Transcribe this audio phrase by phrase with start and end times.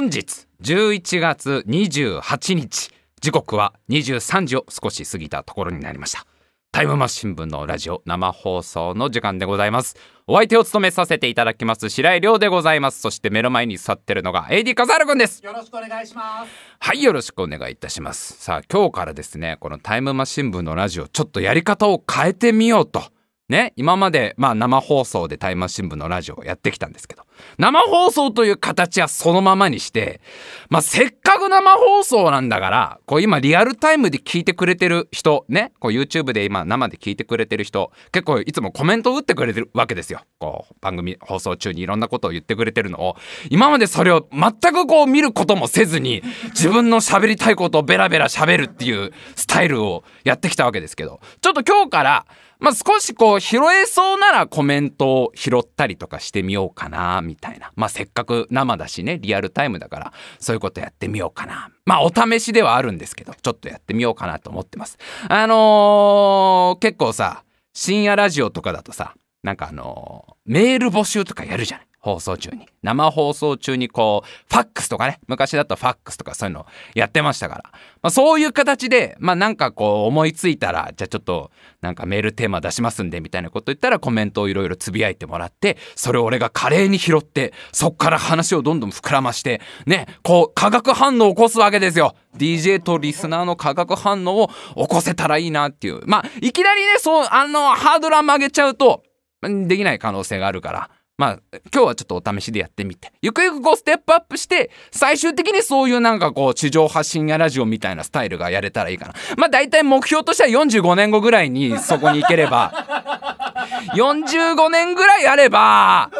[0.00, 2.90] 本日11月28日。
[3.20, 6.24] 時刻は23時を少し過ぎたところになりました。
[6.72, 9.96] タイムマシン部のラジオ生放送の時間でございます。
[10.26, 13.00] お相手を務めさせていただきます白井亮でございます。
[13.02, 15.44] そして目の前に座ってるのが AD 笠原くんです。
[15.44, 16.50] よろしくお願いします。
[16.78, 18.42] はいよろしくお願いいたします。
[18.42, 23.02] さあ今日からですねこのタイムマシン部のラジオちょっとやり方を変えてみようと
[23.50, 27.24] ね、今まで、まあ生放送でタイマシン部のラジオをやってきたんですけど、
[27.58, 30.20] 生放送という形はそのままにして、
[30.68, 40.20] まあせっかく生放送なんだから、こう今リアルタイムで聞いてくれてる人、ね、こう YouTube で今生で聞いてくれてる人、結構いつもコメントを打ってくれてるわけですよ。
[40.38, 43.16] こう番組放送中にいろんなことを言ってくれてるのを、
[43.50, 52.26] 今までそれを全くこう見ることもせずに、自分の喋りたいことをベラベラ喋るっていうスタイルをやってきたわけですけど、ちょっと今日から、
[52.60, 57.72] まあ、少しこう拾えそうならコメントを拾ったりとかしてみようかなみたいな。
[57.74, 61.70] まあ、せっかく生だしね、リアルタイムだからそういうことやってみようかな。
[61.86, 64.98] まあ、お試しではあるんですけど、ちょっとやってみようかなと思ってます。
[65.28, 71.89] あのー、結構さ、深夜ラジオとかだとさ、なんかあのー、メール募集とかやるじゃない。
[72.00, 72.66] 放送中に。
[72.82, 77.62] 生放送中にこう、ファックスとかね、昔だとファックスとかそういうのやってましたから。
[78.02, 81.50] まあそういう形で、まあなんかこう思いついたら、じゃあちょっと
[81.82, 92.14] なんかメールテーマ出しますんでみたいなこと言ったらコメントをいろいろつぶやいてもらって、それを俺が華麗に拾って、そっから話をどんどん膨らまして、ね、こう化学反応を起こすわけですよ。
[92.34, 96.00] DJ とリスナーの化学反応を起こせたらいいなっていう。
[96.06, 99.02] まあいきなりね、そう、あの、ハードルを曲げちゃうと、
[99.42, 100.90] できない可能性があるから。
[101.20, 101.40] まあ、
[101.70, 109.12] 今日はちょっとお試しでやってみて、ゆくゆくこうステップアップして、最終的にそういうなんかこう、地上発信やラジオみたいなスタイルがやれたらいいかな。
[109.36, 112.72] まあ大体目標としては45年後ぐらいにそこに行ければ、
[113.94, 116.10] 45年ぐらいあれば、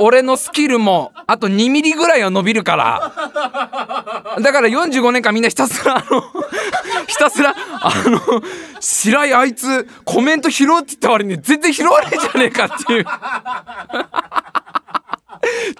[0.00, 3.12] 俺のスキルもあと2ミリぐらいは伸びるから、
[4.40, 6.22] だから45年間みんなひたすらあの
[7.06, 8.20] ひたすらあの
[8.80, 13.06] 白井あいつコメント拾うって言った割に全然拾わねえじゃねえかっていう。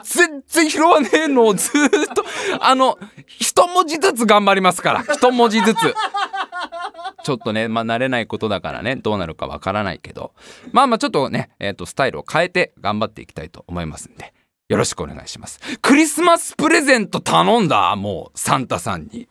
[0.03, 1.71] 全然拾わねえのをずっ
[2.15, 2.25] と
[2.61, 5.03] あの一文字ずつ頑張りますから。
[5.03, 5.95] 一文字ずつ。
[7.25, 10.33] ちょっとねまあ慣れないことだからねどうなるかわからないけど。
[10.73, 14.33] まあまあちょっとねえっ、ー、とスタイルを変えて頑張っていきたいと思いますんで
[14.69, 15.61] よろしくお願いします。
[15.83, 17.95] クリスマスプレゼント頼んだ？
[17.97, 19.29] もうサンタさんに。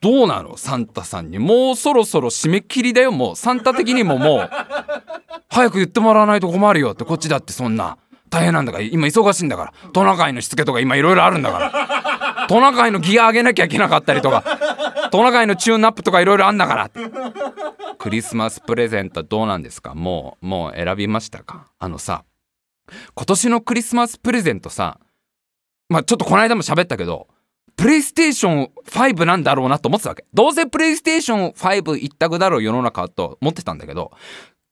[0.00, 0.56] どうなの？
[0.56, 1.38] サンタさんに。
[1.38, 3.36] もうそろそろ締め切りだよ、もう。
[3.36, 4.50] サンタ的にももう、
[5.48, 7.98] 早く言ってもらわないと困るよって、こっちだってそんな。
[8.30, 9.90] 大変なんだから、今忙しいんだから。
[9.92, 12.46] トナカイのしつけとか今いろいろあるんだから。
[12.48, 16.90] トナカイのギア上げなきゃいけなかったりとか、トナカイのチューンナップとかいろいろあんだから。
[17.98, 19.94] クリスマスプレゼントどうなんですか？
[19.94, 21.66] もう、もう選びましたか？
[21.78, 22.24] あのさ、
[23.14, 24.98] 今年のクリスマスプレゼントさ、
[25.88, 27.28] まあちょっとこの間も喋ったけど、
[27.76, 30.24] プレイステーション5なんだろうなと思ってたわけ。
[30.32, 34.12] どうせプレイステーション5一択だろう世の中と思ってたんだけど、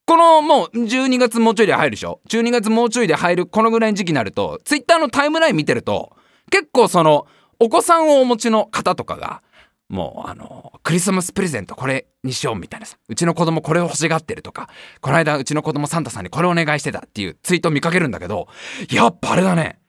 [0.06, 6.17] このもう12月もうちょいで入るでしょ ?12 月もうちょいで入るこのぐらいの時期になると、ツイッターのタイムライン見てると、
[6.50, 7.27] 結構その、
[7.59, 9.43] お子さんをお持ちの方とかが、
[9.89, 12.99] もうあの、クリスマスプレゼントこれにしようみたいなさ。
[13.09, 14.69] うちの子供これを欲しがってるとか、
[15.00, 18.47] この間うちの子供サンタさんにこれお願いしてたっていうツイート見かけるんだけど、
[18.91, 19.81] やっぱあれだね。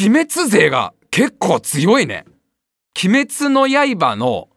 [0.00, 2.24] 鬼滅勢が結構強いね。
[3.04, 4.48] 鬼滅の刃の、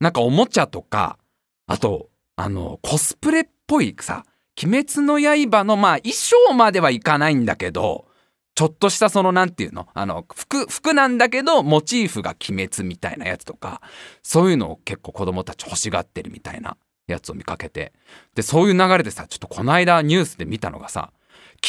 [0.00, 1.18] なんかおもちゃとか、
[1.66, 4.24] あと、あの、コスプレっぽいさ、
[4.60, 8.06] 鬼滅の刃の、まあ、衣装まではいかないんだけど、
[8.54, 9.88] ちょっとしたその、なんていうの？
[9.94, 13.80] あの、服、服なんだけど、モチーフが鬼滅みたいなやつとか、
[14.22, 16.76] そういうのを結構子供たち欲しがってるみたいな
[17.06, 17.94] やつを見かけて。
[18.34, 21.12] で、そういう流れでさ、ちょっとこの間ニュースで見たのがさ、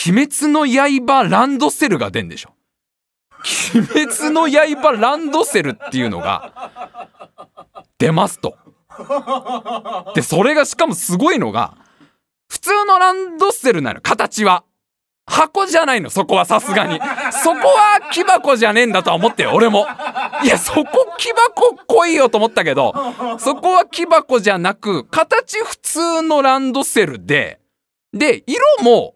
[0.08, 2.54] 鬼滅の刃ランドセルが出んでしょ。
[3.76, 6.76] 鬼滅の刃ランドセルっていうのが
[7.98, 8.58] 出ますと。
[10.16, 11.78] で、それがしかもすごいのが、
[12.54, 14.64] 普通のランドセルなの、形は。
[15.26, 17.00] 箱じゃないの、そこはさすがに。
[17.32, 19.88] そこは木箱じゃねえんだとは思ってよ、俺も。
[20.44, 20.86] いや、そこ
[21.18, 22.94] 木箱来いよと思ったけど、
[23.40, 27.60] そこは木箱じゃなく、形普通のランドセルで、
[28.14, 29.16] で、色も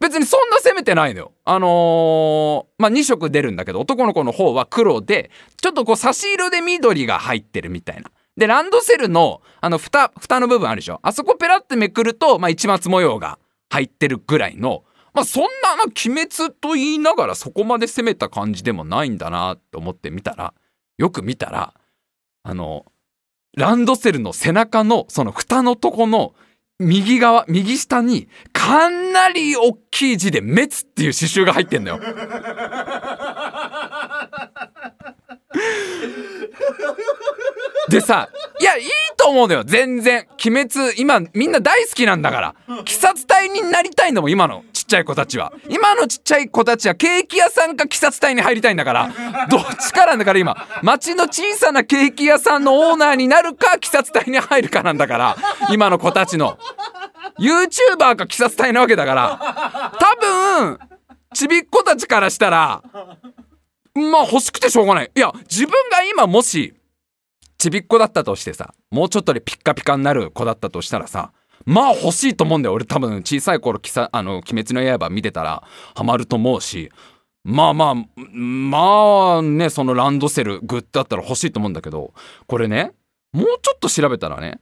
[0.00, 1.32] 別にそんな攻めてないのよ。
[1.44, 8.12] あのー、まあ、2色出るんだけど、男の子の方は黒で、ちょっとこう差し色で緑が入ってるみたいな。
[8.36, 11.00] で、ランドセルの、あの、蓋、蓋の部分あるでしょ？
[11.02, 13.38] あそこペラってめくると、まあ、市松模様が
[13.70, 14.84] 入ってるぐらいの、
[15.14, 20.52] まあ、そんなな、鬼滅と言いながらそこまで攻めた感じでもないんだなと思ってみたら、
[20.98, 21.72] よく見たら、
[22.42, 22.84] あの、
[23.56, 26.34] ランドセルの背中のその蓋のとこの
[26.78, 32.00] 右側、右下に、かなり大きい字で滅っていう刺繍が入ってんのよ。
[37.88, 38.28] でさ
[38.60, 38.86] いやいい
[39.16, 39.64] と思うのよ。
[39.64, 40.26] 全然。
[40.44, 42.54] 鬼滅今みんな大好きなんだから。
[42.68, 44.64] 鬼殺隊になりたいんだもん今の。
[44.72, 45.52] ちっちゃい子たちは。
[45.68, 49.10] 今のちっちゃい子たちはケーキ屋さんか鬼殺隊に入りたいんだから。
[49.48, 50.56] どっちかなんだから今。
[50.82, 55.36] 町の小さなケーキ屋さんのオーナーになるか鬼殺隊に入るかなんだから。
[55.70, 56.58] 今の子たちの。
[57.38, 59.92] YouTuber か鬼殺隊なわけだから。
[59.98, 60.78] 多分
[61.34, 62.82] ちびっ子たちからしたら
[63.98, 66.74] まあ欲しくてしょうがないいや自分が今もし
[67.58, 71.32] ちびっ子だったとしてさもうちょっとでピッカピカになる子だったとしたらさ
[71.64, 73.80] まあ欲しいと思うんだよ俺多分小さい頃
[74.12, 75.62] あの鬼滅の刃見てたら
[75.94, 76.90] ハマると思うし
[77.44, 77.94] まあまあ
[78.28, 82.12] まあねそのランドセルグッだったら欲しいと思うんだけど
[82.46, 82.92] これね
[83.32, 84.60] もうちょっと調べたらね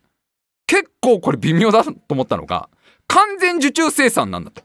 [0.66, 2.68] 結構これ微妙だと思ったのが
[3.06, 4.62] 完全受注生産なんだと。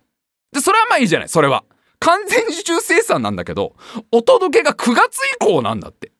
[0.52, 1.64] でそれはまあいいじゃないそれは。
[2.00, 3.76] 完全受注生産なんだけど
[4.12, 6.12] お届けが9月以降なんだって。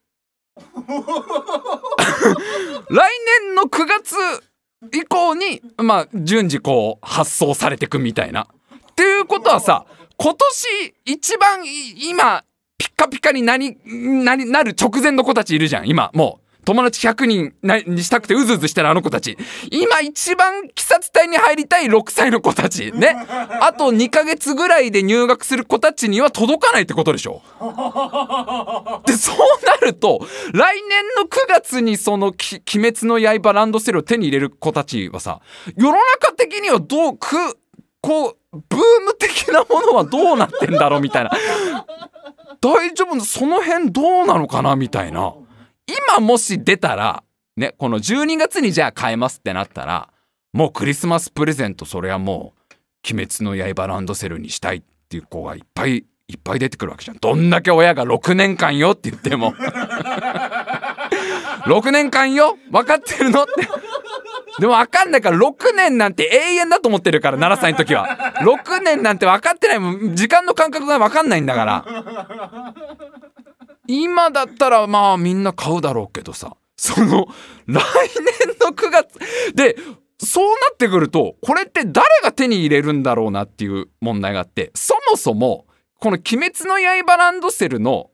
[2.90, 3.10] 来
[3.44, 4.14] 年の9月
[4.92, 8.46] 以降にまあ順次こう発送されてくみたいな。
[8.90, 9.86] っていうことはさ
[10.18, 11.60] 今年一番
[11.96, 12.44] 今
[12.76, 17.54] ピッカピカになりなりなる直前の子たちいるじゃん今もう友達100人
[17.86, 19.36] にしたくてうずうずしてるあの子たち。
[19.70, 22.92] 今一番鬼殺隊に入りたい6歳の子たち。
[22.92, 23.16] ね。
[23.60, 27.42] あと2ヶ月ぐらいで入学する子たちには届かないってことでしょ。
[29.06, 29.36] でそう
[29.66, 32.62] なると来年の9月にその「鬼
[32.92, 35.40] 滅の刃」ランドセルを手に入れる子たちはさ
[35.76, 37.36] 世の中的にはどうく
[38.00, 41.30] こうブーム的なものはどうなってんだろうみたいな。
[42.60, 43.20] 大丈夫？
[43.20, 45.34] その辺どうなのかなみたいな。
[46.08, 47.22] 今もし出たら、
[47.56, 50.08] ね、この12月にじゃあ買えますってなったら、
[50.52, 57.16] もうクリスマスプレゼントそれはもう、鬼滅の刃ランドセルにしたいっていう子がいっぱいいっぱい出てくるわけじゃん。
[57.18, 59.52] どんだけ親が6年間よって言っても。
[61.66, 62.56] 6年間よ？
[62.70, 63.68] 分かってるのって。
[64.60, 68.34] でも分かんないから6年なんて永遠だと思ってるから7歳の時は。
[68.40, 71.84] 6年なんて分かってないもん時間の感覚が分かんないんだから。
[73.90, 76.56] 今だったらまあみんな買うだろうけどさ。
[76.76, 77.26] その
[77.66, 79.18] 来年の9月。
[79.54, 79.76] で
[80.18, 85.66] そうなってくるとこれって誰が手に入れるんだろうなっていう問題があってそもそも
[85.98, 88.10] この「鬼滅の刃ランドセル」の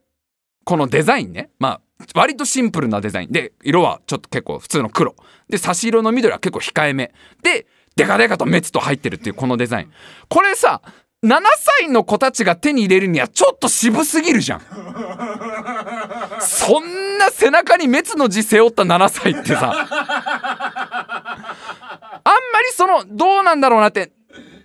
[0.65, 1.51] このデザインね。
[1.61, 1.81] まあ
[2.15, 3.31] 割とシンプルなデザイン。
[3.31, 5.15] で色はちょっと結構普通の黒。
[5.49, 7.13] で差し色の緑は結構控えめ。
[7.43, 9.93] でデカデカとメツと入ってるっていうこのデザイン。
[10.29, 10.83] これさ
[11.27, 11.43] 7
[11.81, 14.61] 歳の子たちが手に入れるにはちょっと渋すぎるじゃん。
[16.41, 19.73] そんな背中に滅の字背負った7歳ってさ。
[22.25, 24.13] あんまりそのどうなんだろうなって。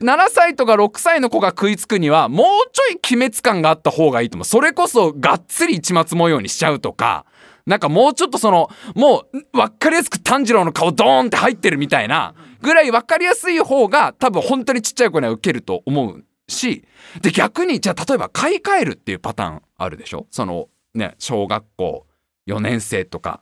[0.01, 4.45] 7歳とか6歳の子が食いつくにはもうちょい鬼滅感があった方がいいと思う。
[4.45, 7.25] それこそがっつり市松模様にしちゃうとか。
[7.65, 16.23] なんかもうちょっとそのもう分かりやすく炭治郎の顔ドーンって入ってるみたいなぐらい分かりやすい方が多分本当にちっちゃい子には受けると思う。
[16.51, 16.86] し
[17.21, 20.27] で逆にじゃあ例えば買い替えるっていうパターンあるでしょ？
[20.30, 22.06] そのね小学校
[22.48, 23.42] 4年生とか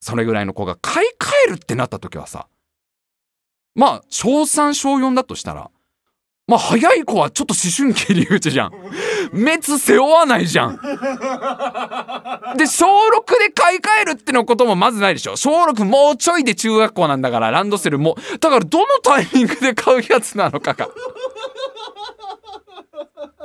[0.00, 2.48] それぐらいの子が買い替えるってなった時はさ
[3.74, 5.70] まあ小3小4だとしたら
[6.46, 8.72] まあ早い子はちょっと思春期入り口じゃん。
[9.30, 10.74] 滅背負わないじゃん。
[10.74, 15.36] で、小6で買い替えるってのこともまずないでしょ。
[15.36, 18.16] 小6もうちょいで中学校なんだからランドセルも。
[18.40, 20.88] だからどのタイミングで買うやつなのかが。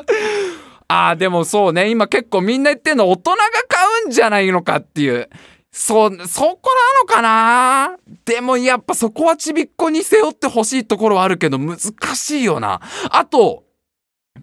[0.87, 1.89] ああ、でもそうね。
[1.89, 5.29] 今結構みんな言ってんの大人が買うんじゃないのかっていう。
[5.71, 7.97] そ、そこなのかな？
[8.23, 11.77] でもやっぱそこはちびっこに背負ってほしいところはあるけど難
[12.15, 12.79] しいよな。
[13.11, 13.63] あと、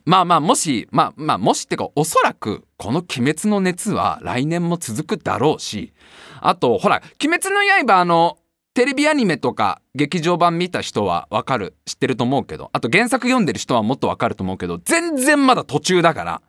[0.04, 5.94] まあまあもし、まあまあもしってかおそらくこの鬼滅の熱は来年も続くだろうし、
[6.40, 8.36] あとほら、鬼滅の刃あの、
[8.74, 16.42] テレビアニメとか劇場版見た人はわかる、知ってると思うけど、あと原作読んでる人はもっとわかると思うけど、全然まだ途中だから、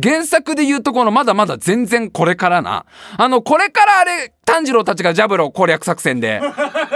[0.00, 2.84] 原作で言うとこのまだまだ全然これからな。
[3.16, 6.42] あの、これからあれ、炭治郎たちがジャブロー攻略作戦で、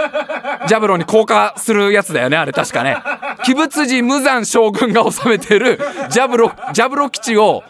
[0.67, 2.97] ジャブローに降下するやつだよね、あれ確かね。
[3.47, 7.63] 鬼物寺無惨将軍が治めてるジャブロ、ジャブロ基地を、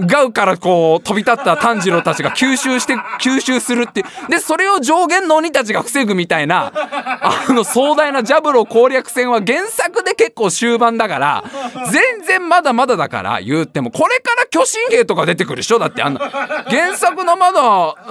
[0.00, 11.44] ガウからこう飛び立った炭治郎たちが吸収して吸収するってでそれを上限の鬼たちが防ぐみたいなあの壮大なジャブロ攻略戦は原作で結構終盤だから
[11.92, 15.78] 全然まだまだだから言ってもこれから巨神兵とか出てくるでしょ？
[15.78, 17.60] だってあんな原作のまだ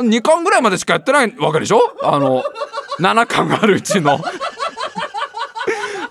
[0.01, 1.81] 2巻ぐらいまでしかやってないわけでしょ？
[2.03, 2.43] あの
[2.99, 4.19] 7巻があるうちの。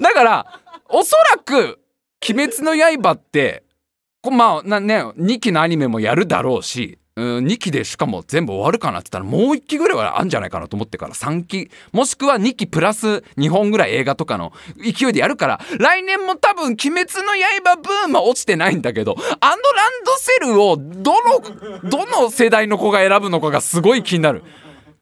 [0.00, 1.78] だからおそらく
[2.28, 3.64] 「鬼滅の刃」って
[4.30, 17.34] まあね2期のアニメもやるだろうしう、2期でしかも全部終わるかなって言ったらもう1期ぐらいはあるんじゃないかなと思ってから3期もしくは2期プラス2本ぐらい映画とかの勢いでやるから来年も多分「鬼滅の
[17.64, 19.58] 刃」ブームは落ちてないんだけどあのラン
[20.04, 24.42] ドセルをどのどの世代の子が選ぶのかがすごい気になる。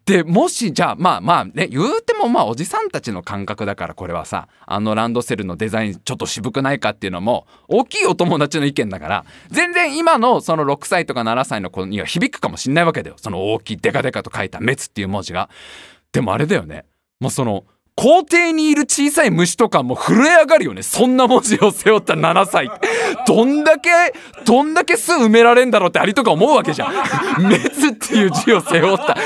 [0.07, 15.51] でもしじゃあまあまあね言うてもまあおじさんたちの感覚だからこれはさあのランドセルのデザインちょっと渋くないかっていうのも大きいお友達の意見だから全然今のその6歳とか7歳の子には響くかもしんないわけだよその大きいデカデカと書いた「滅」っていう文字が。
[16.13, 16.87] でもあれだよね
[17.19, 17.65] もうその
[17.97, 20.83] 校庭にいる小さい虫とかも震え上がるよね。
[20.83, 22.71] そんな文字を背負った7歳。
[23.27, 23.91] どんだけ、
[24.45, 26.93] どんだけ巣埋められんだろうってアリとか思うわけじゃん。
[26.93, 29.17] 滅っていう字を背負った。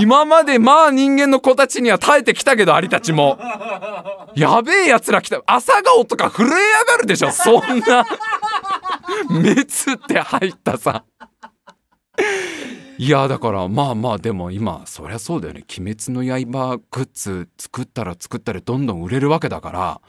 [0.00, 3.38] 今までまあ人間の子たちには耐えてきたけど、アリたちも。
[4.34, 5.42] やべえ奴ら来た。
[5.46, 7.30] 朝顔とか震え上がるでしょ。
[7.30, 8.06] そんな。
[9.28, 9.66] 滅っ
[10.08, 11.04] て入ったさ。
[12.96, 20.00] いやだからまあまあでも今そりゃそうだよね「鬼滅の刃」グッズ作ったら作ったらどんどん売れるわけだから。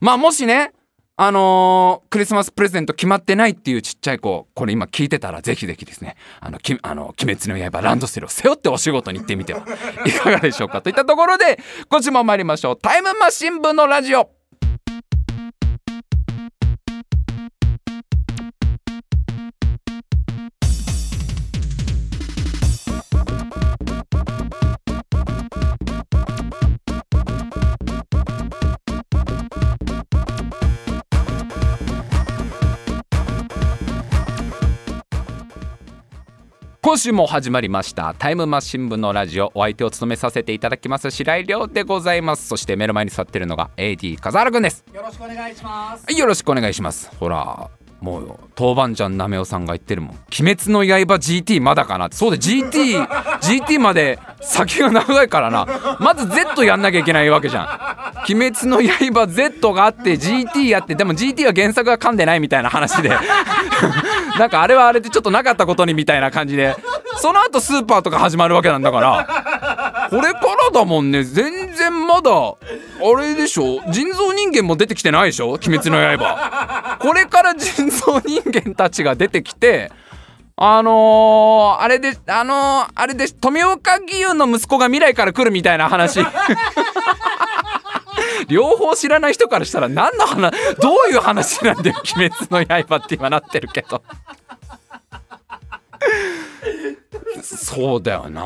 [0.00, 0.72] まあもしね
[1.16, 6.16] あのー、クリスマスプレゼント決まってないっていうちっちゃい子これ今聞いてたらぜひぜひですね。
[6.40, 9.64] あのきあの鬼滅の刃ランドセルを背負ってお仕事に行ってみては
[10.06, 12.76] いかがでしょうかといったところで今週も参りましょう。
[12.76, 14.41] タイムマシン部のラジオ。
[36.92, 38.14] 今週も始まりました。
[38.18, 39.50] タイムマシン部のラジオ。
[39.54, 42.46] お相手を務めさせていただきます白井亮でございます。
[42.46, 44.84] そして目の前に座ってるのが AD 笠原くんです。
[44.92, 46.04] よろしくお願いします。
[46.04, 47.10] はいよろしくお願いします。
[47.16, 47.70] ほら
[48.02, 53.06] もう豆板醤なめおさんが言ってるもん「鬼滅の刃 GT まだかな」ってそうで GT
[53.40, 55.66] GT まで先が長いからな。
[56.00, 57.68] まず Z やんなきゃいけないわけじゃん
[58.28, 63.10] 「鬼滅の刃 Z」があって GT やってでも GT は原作が噛んでないみたいな話で。
[64.38, 66.74] なんかあれはあれでちょっとなかったことにみたいな感じで。
[67.18, 69.71] その後スーパーとか始まるわけなんだから。
[70.12, 71.24] これからだもんね。
[71.24, 72.54] 全然まだあ
[73.18, 73.80] れでしょ？
[73.90, 75.52] 人造人間も出てきてないでしょ？
[75.52, 76.98] 鬼滅の刃。
[77.00, 79.90] これから人造人間たちが出てきて
[80.54, 86.20] あのー、あれであのー、あれで富岡義勇の息子が未来から来るみたいな話。
[88.48, 94.02] 両方知らない人からしたら何の話どういう話なんだよ「鬼滅の刃」って今なってるけど。
[97.42, 98.42] そうだよな。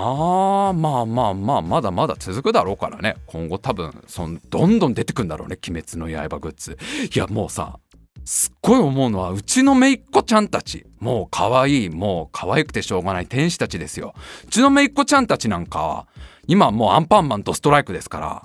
[0.72, 3.16] まあまあまあまだまだ続くだろうからね。
[3.26, 6.78] 今後多分そんどんどん出てくんだろうね「鬼滅の刃」グッズ。
[7.14, 7.78] いやもうさ
[8.24, 10.84] すっごい思うのはうちの姪っ子ちゃんたち。
[11.00, 14.14] もう可愛いもう可愛くてしょうがない天使たちですよ。
[14.46, 16.06] うちの姪っ子ちゃんたちなんかは
[16.46, 18.42] 今もうアンパンマンとストライクですから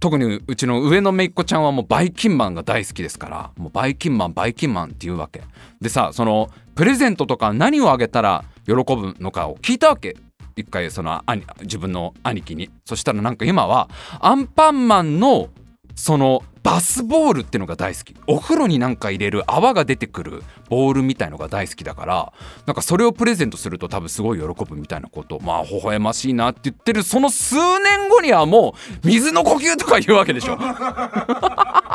[0.00, 5.42] 特にうちの上の姪っ子ちゃんはもうバイキンマンが大好きですからもうバイキンマンバイキンマンって言うわけ。
[5.80, 10.16] でさそのプレゼントとか何をあげたら喜ぶのかを聞いたわけ。
[10.56, 12.70] 一回その兄自分の兄貴に。
[12.86, 15.50] そしたらなんか今はアンパンマンの
[15.94, 18.16] そのバスボールってのが大好き。
[18.26, 22.32] お風呂になんか入れる泡が出てくるボールみたいのが大好きだから
[22.64, 30.56] なんかそれをプレゼントすると多分すごい喜ぶみたいなことまあ微笑ましいなって言ってるその数年後にはもう水の呼吸とか言うわけでしょ。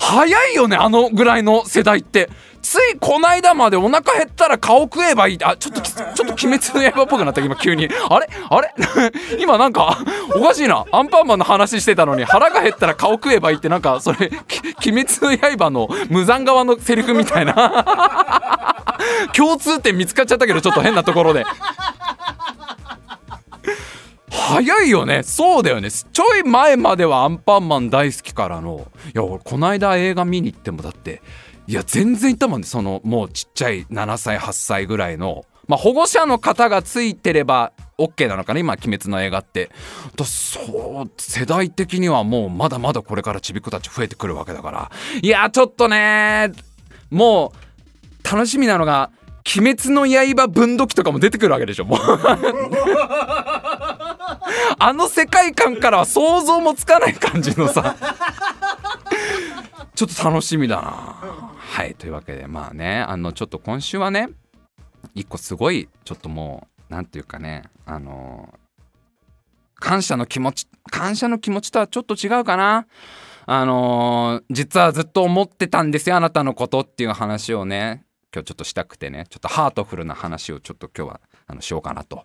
[0.00, 2.30] 早いよねあのぐらいの世代って。
[2.60, 5.38] ついこないだまでお腹減ったら顔食えばいい。
[5.44, 7.88] あちょっとちょっと鬼滅の刃っぽくなった今急に。
[8.10, 8.28] あれ？
[8.50, 8.74] あれ？
[9.40, 9.98] 今なんか
[10.34, 10.84] おかしいな。
[10.92, 14.30] アンパンマンの話してたのに腹が減ったら顔食えばいいってなんかそれ
[14.86, 18.74] 鬼滅の刃の無残側のセリフみたいな。
[19.32, 21.46] 共通点見つかっちゃったけどちょっと変なところで。
[24.48, 25.22] 早いよね。
[25.22, 25.90] そうだよね。
[25.90, 28.90] ちょい前まではアンパンマン大好きからの。
[29.06, 31.20] いや俺この間映画見に行ってもだって
[31.66, 32.66] いや全然いたもんね。
[32.66, 35.44] そのもうちっちゃい7歳8歳ぐらいの。
[35.66, 39.70] まあ保護者の方がついてれば OK なのかな今「鬼滅の映画」って。
[40.16, 44.90] だそう世代的にはもうまだまだこれからちびっ子たち増えてくるわけだから。
[45.20, 46.52] いやちょっとね
[47.10, 49.10] もう楽しみなのが
[49.56, 51.98] 「鬼滅の刃」分度器とかも出てくるわけでしょもう。
[54.78, 57.96] あの世界観からは想像もつかない感じのさ。
[59.94, 61.48] ちょっと楽しみだな。
[61.58, 64.28] はいというわけでまあねあのちょっと今週はね
[65.14, 68.54] 一個すごいちょっともう何て言うかねあの
[69.74, 72.86] 感謝の気持ち感謝の気持ちとはちょっと違うかな。
[73.50, 82.24] あの実はずっと思ってたんですよあなたのことっていう話をね今日ちょっとしたくてねちょっとハートフルな話をちょっと今日はあのしようかなと。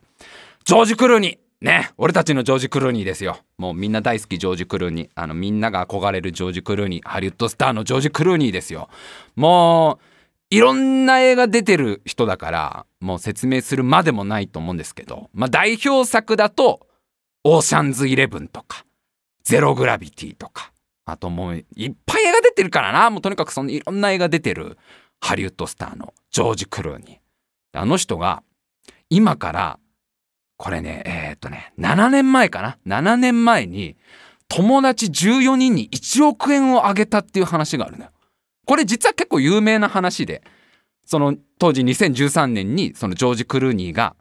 [0.65, 3.37] ジョージ・クルーニーね、俺たちのジョージ・クルーニーですよ。
[3.57, 5.09] もうみんな大好きジョージ・クルーニー。
[5.15, 7.07] あのみんなが憧れるジョージ・クルーニー。
[7.07, 8.89] ハリウッドスターのジョージ・クルーニーですよ。
[9.37, 9.97] も
[10.51, 16.85] う、いろんな映画出てる人だから、もう説明するまでもないと思うんですけど、まあ代表作だと、
[17.45, 18.85] オーシャンズイレブンとか、
[19.45, 20.73] ゼログラビティとか、
[21.05, 23.09] あともういっぱい映画出てるからな。
[23.09, 24.77] もうとにかくそのいろんな映画出てる
[25.21, 27.79] ハリウッドスターのジョージ・クルーニー。
[27.79, 28.43] あの人が
[29.09, 29.79] 今から
[30.57, 33.97] これね、えー、っとね、7年前かな ?7 年前に
[34.47, 38.11] 友達14人に1億円をあげたっていう話があるのよ。
[38.65, 40.43] これ実は結構有名な話で、
[41.05, 44.15] その当時2013年にそのジョージ・クルーニーが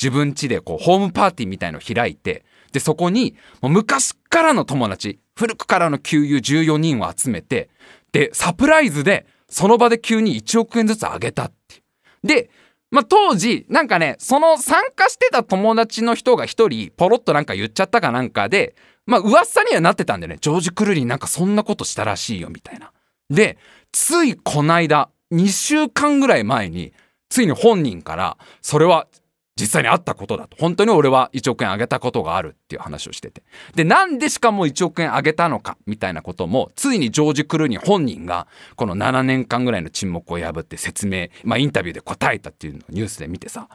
[0.00, 7.70] 自分家でこうホームパーティーみたいのを開いて、で、そこにもう昔からの友達、古くからの旧友14人を集めて、
[8.12, 12.26] で、サプライズでその場で急に1億円ずつあげたっていう。
[12.26, 12.50] で、
[12.90, 18.74] まあ、当時、なんかね、その参加してた友達の人が一人、ポロッとなんか言っちゃったかなんかで、
[19.06, 20.38] まあ、噂にはなってたんだよね。
[20.40, 22.92] ジョージ・クルーリーなんかそんなことしたらしいよ、みたいな。
[23.30, 23.58] で、
[23.92, 26.92] ついこの間、2週間ぐらい前に、
[27.28, 29.08] ついに本人から、それは
[29.58, 30.56] 実際にあったことだと。
[30.60, 33.42] 本当に俺は1億円あげたことがあるっていう話をしてて。
[33.74, 38.46] で、なんでしかも1億円あげたのかみたいなことも、ついにジョージ・クルーニー本人が、
[38.76, 43.68] この7年間ぐらいの沈黙を破って説明、まあインタビューで答えたっていうのをニュースで見てさ、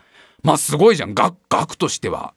[0.43, 1.15] まあすごいじゃん。
[1.15, 2.35] 額、としては。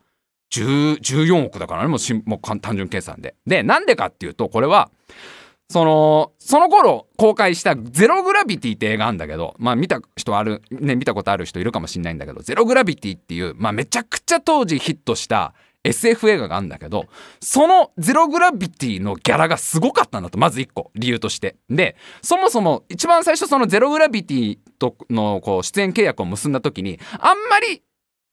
[0.50, 3.34] 14億だからね、もうもう単純計算で。
[3.46, 4.90] で、なんでかっていうと、これは、
[5.70, 15.54] その、その頃公開したゼログラビティって映画あるんだけど、まあ見た人ある、ね、見たことある人いるかもしんないんだけど、ゼログラビティっていう、まあめちゃくちゃ当時ヒットした
[15.84, 17.06] SF 映画があるんだけど、
[17.40, 21.56] そのゼログラビティのギャラがすごかったんだと、まず一個、理由として。
[21.70, 27.82] で、そもそも一番最初そのゼログラビティとのこう出演契約を結んだ時に、あんまり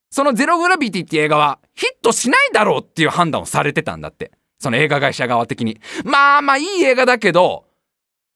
[0.10, 4.32] そのゼログラビティっていう映画はヒットしないだろうっていう判断をされてたんだって。
[4.62, 5.82] その映画会社側的に。
[6.06, 7.66] まあまあいい映画だけど、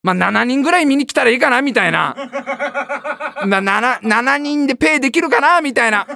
[0.02, 2.16] まあ7人ぐらい見に来たらいいかなみたいな。
[3.46, 5.62] まあ 7, 7人でペイできるかな？
[5.62, 6.08] みたいな。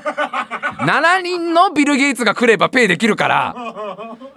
[0.80, 3.56] 7人のビル・ゲイツが来ればペイできるから。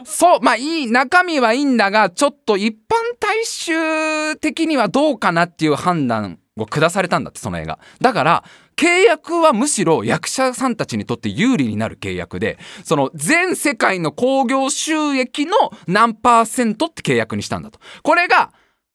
[0.05, 2.77] そう、まあいい、中身はいいんだが、ちょっと一般
[3.19, 7.79] 大衆的にはどうかなっていう判断を下されたんだって、その映画。
[8.01, 8.45] だから、
[8.77, 15.55] 契約はむしろ役者さんたちにとって有利になる契約で、その全世界の興行収益の
[15.87, 17.79] 何パーセントって契約にしたんだと。
[18.03, 18.53] これが、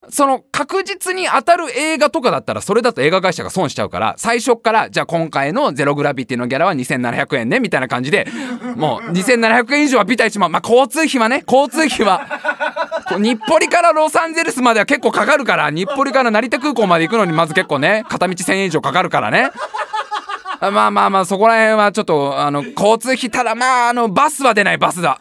[0.09, 8.27] その確実に当たる映画とかだったらそれだと映画会社が損しちゃうから最初からじゃあ今回のゼログラビティのギャラは2700円ねみたいな感じで
[8.75, 12.25] もう2700円以上はビタ一万まあ交通費はね交通費は
[13.19, 19.51] 日暮里からロサンゼルスまでは結構かかるから日暮里から成田空港まで行くのにまず結構ね片道1000円以上かかるからね
[20.59, 25.19] まあまあまあ、そこら辺はちょっと、あの、交通費、ただまあ、あの、バスは出ない、バスだ。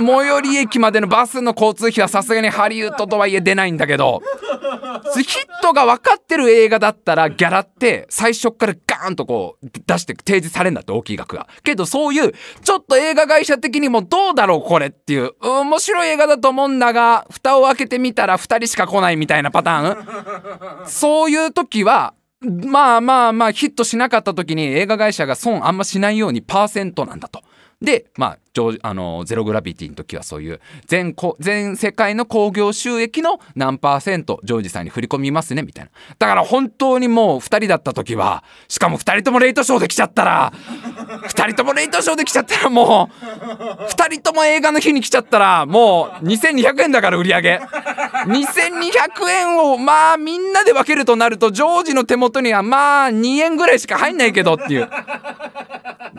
[0.00, 4.22] 最寄り駅までのバスの交通費はさすがにハリウッドとはいえ出ないんだけど、
[5.14, 11.48] ヒットが分かってる映画だったらギャラって最初からガーンとこう出して提示されるんだって大きい額が。
[11.62, 12.32] けどそういう
[12.62, 27.42] ちょっと映画会社的にもどうだろうこれっていう面白い映画だと思うんだが蓋を開けてみたら2人しか来ないみたいなパターンそういう時はまあまあまあヒットしなかった時に映画会社が損あんましないようにパーセントなんだと。
[27.82, 28.38] で、まあ、
[28.82, 35.90] あのゼログラビティの時はそういう全全世界の興行収益の何パーセントジョージさんに振り込みますねみたいな。
[36.18, 40.52] だから本当にもう2人だった時はしかも2人ともレイトショーで来ちゃったら
[41.28, 43.24] 2人ともレイトショーで来ちゃったらもう
[43.84, 47.60] 2人とも映画の日に来ちゃったらもう2200円だから売り上げ。
[48.26, 54.90] 2200円をまあみんなで分けるとなるとジョージの手元にはまあ2円ぐらいしか入んないけどっていう。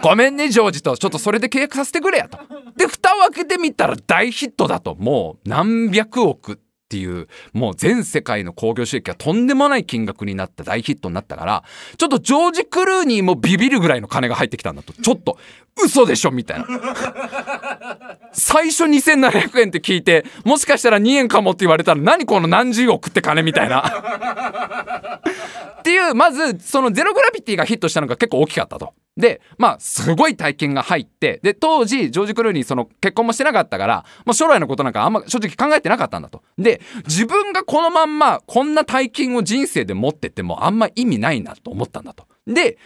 [0.02, 0.98] ごめんねジョージと。
[0.98, 2.21] ちょっとそれで契約させてくれ。
[2.22, 2.40] やと。
[2.76, 6.58] で蓋を開けてみたら大ヒットだともう何百億っ
[6.92, 11.64] ていうもう全世界の興行収益がとんでもない金額になった大ヒットになったから
[11.98, 14.92] ちょっとジョージ・クルーニーもビビるぐらいの金が入ってきたんだと。
[14.92, 15.38] ちょっと
[15.82, 16.68] 嘘でしょみたいな。
[18.34, 25.22] 最初2700円って聞いてもしかしたら2円かもって言われたら何この何十億って金みたいな。
[25.82, 36.44] っていうまずそのゼログラビティがヒットしたのが結構大きかったとで、まあ、すごい体験が入って、で、当時、ジョージ・クルーニー、その、結婚もしてなかったから、もう将来のことなんかあんま正直考えてなかったんだと。
[36.58, 42.26] で、自分がこのまんま、こんな大金を人生で持っててもあんま意味ないなと思ったんだと。
[42.48, 42.78] で、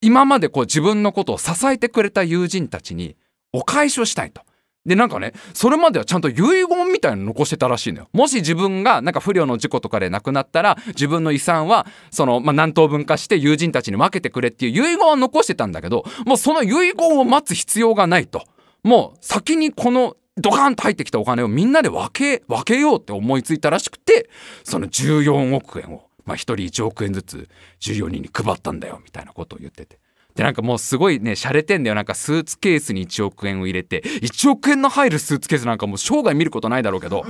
[0.00, 3.16] 今までこう自分のことを支えてくれた友人たちに
[3.52, 4.42] お返しをしたいと。
[4.88, 18.42] でなんかねそれまではちゃんと遺言みたいなの残してたらしいのよもし自分がなんか不慮の事故とかで亡くなったら自分の遺産はその、まあ、何等分化して友人たちに分けてくれっていう遺言は残してたんだけどもうその遺言を待つ必要がないと
[18.82, 24.30] もう先にこのドカンと入ってきたお金をみんなで分け分けようって思いついたらしくて
[24.64, 27.48] その14億円を、まあ、1人1億円ずつ
[27.80, 29.97] 14人に配ったんだよみたいなことを言ってて。
[30.38, 31.96] でなんかもうすごいね洒落てんだよ。
[31.96, 34.02] なんかスーツケースに1億円を入れて。
[34.02, 37.24] 1億円の入るスーツケースなんかもう生涯見ることないだろうけど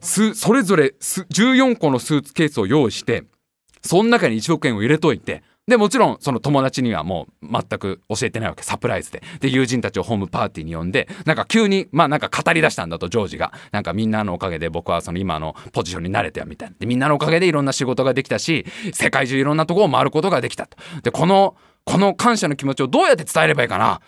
[0.00, 3.24] それぞれ14個のスーツケースを用意して
[3.82, 5.42] その中に1億円を入れといて。
[5.68, 8.62] でもちろんその友達にはもう全く教えてないわけ。
[8.62, 9.22] サプライズで。
[9.38, 11.08] で友人たちをホームパーティーに呼んで。
[11.24, 13.52] なんか急にまあなんか語り出したんだとジョージが。
[13.70, 16.74] なんかみんなのおかげで僕はその今のポジションに慣れてよみたいな。
[16.80, 20.76] でみんなのおかげでいろんな仕事ができたし世界中いろんなとこを回ることができたと。
[21.04, 24.00] でこのこの感謝の気持ちをどうやって伝えればいいかな？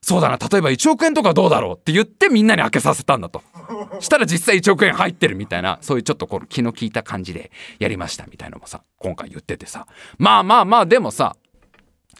[0.00, 0.36] そうだな。
[0.36, 3.42] 例えば1億円とかどうだろうって言ってみんなに開けさせたんだと。
[4.00, 9.86] したら実際1億円入ってるみたいなそういうちょっとこの気の利いた感じでやりましたみたいのもさ今回言っててさ。
[10.18, 11.36] まあまあまあでもさ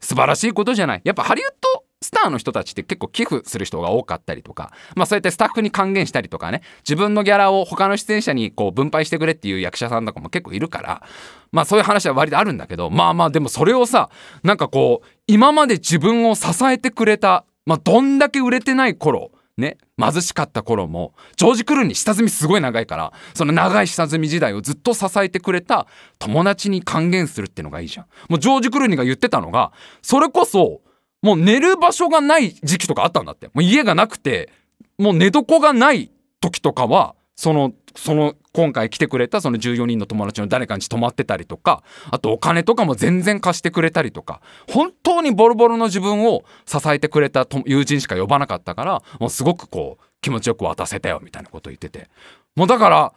[0.00, 1.02] 素晴らしいことじゃない。
[1.04, 11.02] やっぱハリウッドスターの人たちって結構寄付する人が多かったりとか、まあそうやってスタッフに還元したりとかね、自分のギャラを他の出演者にこう分配してくれっていう役者さんとかも結構いるから、
[11.50, 14.10] まあそういう話は割とあるんだけど、まあまあでもそれをさ、
[14.42, 25.86] なんかこう、今まで自分を支えてくれた、まあどんだけ売れてない頃、ね、貧しかった頃も、ジョージ・クルーに下積みすごい長いから、その長い下積み時代をずっと支えてくれた
[26.18, 28.06] 友達に還元するってのがいいじゃん。
[28.28, 30.80] もうジョージ・クルーニが言ってたのが、それこそ、
[31.24, 33.46] もう寝る場所がない時期とかあったんだって。
[33.46, 34.50] もう家がなくて、
[34.98, 52.10] もう寝床がない時とかは、その、その、今回来てくれたその14人の友達の誰かに泊まってたりとか、あとお金とかも全然貸してくれたりとか、本当にボロボロの自分を支えてくれた友人しか呼ばなかったから、もうすごくこう、気持ちよく渡せたよみたいなこと言ってて。
[52.54, 53.12] もうだから、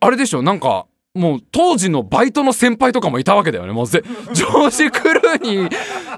[0.00, 3.72] あれでしょ、なんか、もう当時のバイトの先輩とかもいたわけだよね。
[3.72, 5.70] もうぜ、ジョージ・クルーニー、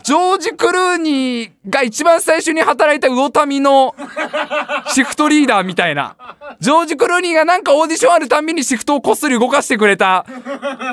[0.02, 3.94] ジョージ・クルーニーが一番最初に働いた魚民の
[4.88, 6.14] シフトリーダーみたいな。
[6.60, 10.26] ジョージ・クルーニーがなんかオーディションあるたんびにシフトをこっそり動かしてくれた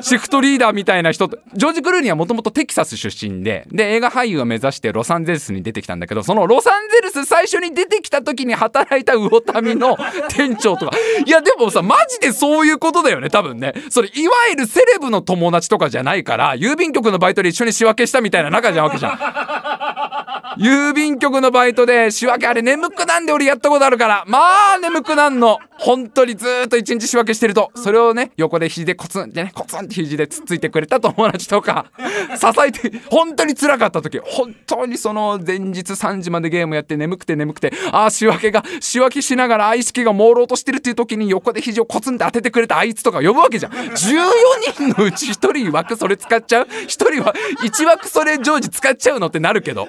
[0.02, 9.98] シフトリーダーみたいな人、ジョージ・クルーニーはもともとテキサス出身で、で、映画俳優を目指してロサンゼルスに出てきたんだけど、そのロサンゼルス最初に出てきた時に働いた魚民の
[10.30, 10.98] 店長とか。
[11.26, 13.74] いや、でもさ、マジでそういうことだよね、多分ね。
[13.90, 19.20] それいわゆるセレブの友達とかじゃないから郵便局のバイトで一緒に仕分けしたみたいな仲じゃんわけじゃん。
[20.60, 24.26] 郵便局のバイトで仕分けあれ眠くなんで俺やったことあるから。
[24.28, 25.58] まあ眠くなんの。
[25.78, 27.72] 本当にずっと一日仕分けしてると。
[27.76, 31.86] それをね横で肘でコツンってねコツンって肘でつっついてくれた友達とか
[32.36, 34.20] 支えて本当に辛かった時。
[34.22, 43.72] 本当にその前日3時までゲームやって眠くて眠くてああ仕分けが仕分けしながら意識が朦朧としてるっていう時に横で肘をコツンって当ててくれたあいつとか呼ぶわけじゃん。
[43.72, 43.96] 14
[44.74, 49.88] 人のうち1人枠それ使っちゃう？1人は1枠それ常時使っちゃうのってなるけど。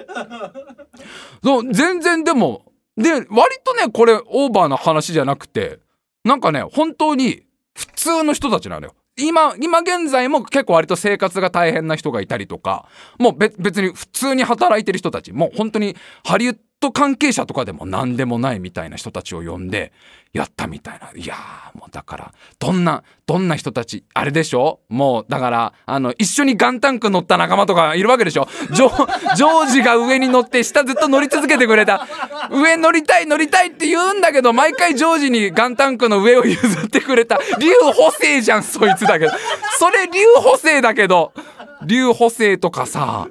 [1.43, 2.65] そう全然でも
[2.97, 3.25] で割
[3.63, 5.79] とねこれオーバーな話じゃなくて
[6.23, 7.43] なんかね本当に
[7.73, 8.95] 普通の人たちなのよ。
[9.17, 12.87] 今、今現在も結構割と生活が大変な人がいたりとか、
[13.19, 19.91] もう別に普通に働いてる人たち、もう本当にハリウッド関係者とかでも何でもないみたいな人たちを呼んで
[20.33, 21.09] やったみたいな。
[21.15, 24.79] いやーもうだから、どんな、どんな人たち、あれでしょ？
[24.89, 28.47] もうだから、あの、一緒にガンタンク乗った仲間とかいるわけでしょ？
[28.73, 32.07] ジョ ージが上に乗って下ずっと乗り続けてくれた。
[32.49, 37.39] 上乗りたい乗りたいって言うんだけど、毎回ジョージにガンタンクの上を譲ってくれた。
[37.59, 39.31] 竜補正じゃん、そいつだけど。
[39.79, 41.33] それ竜補正だけど。
[41.83, 43.27] 竜補正とかさ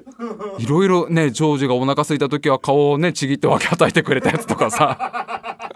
[0.59, 5.70] いろいろねジョージがお腹空いた時は顔をねちぎって分け与えてくれたやつとかさ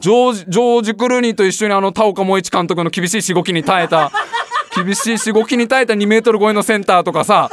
[0.00, 4.10] ジョージジョージ・クルーニーと一緒にあの田岡萌一監督の厳しいしごきに耐えた
[4.76, 7.50] 厳しいしごきに耐えた2メートル超えのセンターとかさ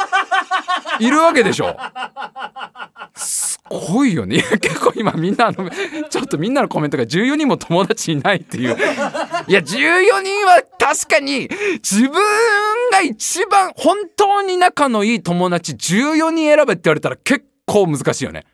[1.00, 1.76] いるわけでしょ。
[3.16, 4.44] すごいよね。
[4.62, 5.70] 結構今みんなの
[6.10, 8.76] ちょっとみんなのコメントが14人も友達いないっていう。
[9.48, 9.64] いや14
[10.22, 12.12] 人は確かに自分
[12.92, 18.46] が一番本当に仲のいい友達14人選べって言われたら結構難しいよね。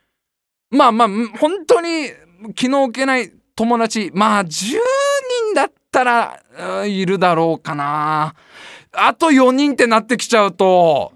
[0.70, 1.08] まあまあ
[1.40, 2.10] 本当に
[2.56, 4.78] 気の置けない友達まあ10人
[5.56, 8.36] だったらいるだろうかな。
[8.94, 11.12] あと4人ってなってきちゃうと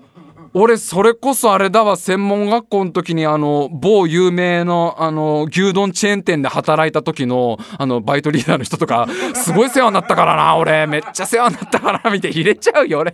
[0.54, 10.88] 俺それこそあれだわ専門学校の時にあの某有名のあの牛丼チェーン店で働いた時のあのバイトリーダーの人とかすごい世話になったからな俺。
[10.88, 13.14] めっちゃ世話になったから見て入れちゃうよ俺。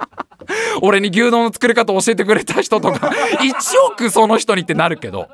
[0.80, 5.28] 俺に牛丼の作り方教えてくれた人とか1億その人にってなるけど。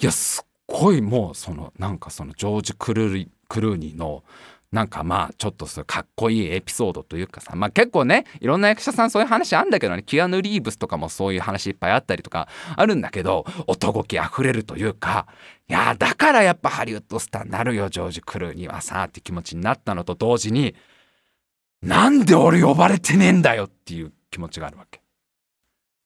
[0.00, 4.22] いやすごいもうそのなんかそのジョージ・クルーニーの
[4.70, 15.26] なんかまあちょっとそかっこいいエピソードというかさまあ結構ねいろんな役者さんそういう話あんだけどねキアヌ・リーブスとかもそういう話いっぱいあったりとかあるんだけど男気あふれるというか
[15.68, 20.74] いやだからやっぱハリウッドスターになるよジョージ・クルーニーはさって気持ちになったのと同時に
[21.80, 25.00] なんで俺呼ばれてねえんだよっていう気持ちがあるわけ。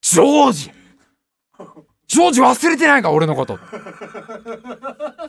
[0.01, 0.71] ジョージ
[2.13, 3.57] ジョージ忘れてないか俺のこと。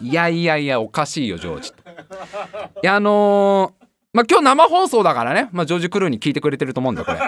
[0.03, 1.71] いやいやいやおかしいよジョージ。
[1.71, 1.73] い
[2.83, 7.19] やあのー、まあ今日生放送だからね、まあ、ジョージ・クルーに聞いてくれてると思うんだこれ。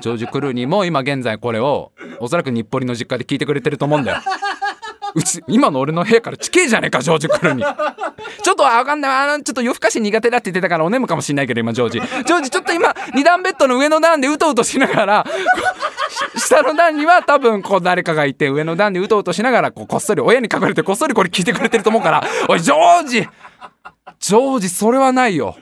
[0.00, 4.22] ジョージ・クルーにも今現在これをおそらく日暮里の実家で聞いてくれてると思うんだよ。
[5.16, 7.62] うち今の俺の部屋から地形じゃねえかジョージ来るに。
[7.62, 9.12] ちょっとわかんない。
[9.30, 12.00] あのちょっと夜更かし苦手だって言ってたからお眠かもしんないけど今ジョージ。
[12.00, 15.26] ジョージちょっと今二段ベッドの上の段でうとうとしながら
[16.36, 23.28] 下の段には多分こう誰かがいて上の段でうとうとしながらこうこっそり親に隠れてこっそりこれ聞いてくれてると思うからおいジョージ！
[24.18, 25.56] ジョージそれはないよ。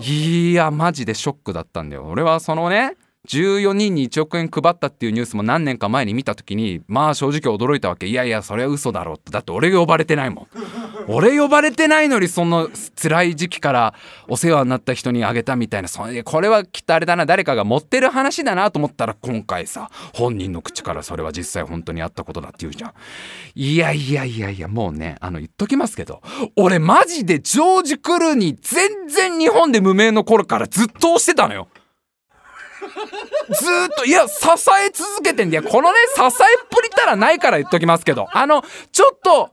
[0.00, 2.04] いやマジでショックだったんだよ。
[2.06, 2.96] 俺はそのね
[3.28, 8.08] 14人に1億円配ったっていうニュースも何年か前に見た時にまあ正直驚いたわけ。
[8.08, 9.30] いやいやそれは嘘だろって。
[9.30, 10.46] だって俺呼ばれてないもん。
[11.06, 12.68] 俺呼ばれてないのにその
[13.00, 13.94] 辛い時期から
[14.28, 15.88] お世話になった人にあげたみたいな。
[15.88, 17.24] それこれはきっとあれだな。
[17.24, 22.92] 誰かが持ってる話だなと思ったら今回さ本人の口からそれは実際本当にあったことだって言うじゃん。
[23.54, 26.22] いやいやいやいやもうねあの言っときますけど
[26.56, 31.68] 俺マジでジョージ・クルーに全然日本で無名の頃からずっと推してたのよ。
[33.52, 34.46] ずっといや支
[34.84, 35.62] え続けてんだよ。
[35.62, 36.30] このね支えっ
[36.70, 38.28] ぷりたらないから言っときますけど。
[38.32, 39.50] あのちょっと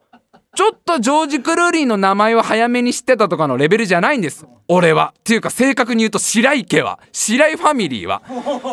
[0.55, 4.45] ちょっとジョージ・クルーリーの名前を早めに知ってたとかのレベルじゃないんです。
[4.67, 5.13] 俺は。
[5.17, 6.99] っていうか正確に言うと白井家は。
[7.11, 8.21] 白井ファミリーは。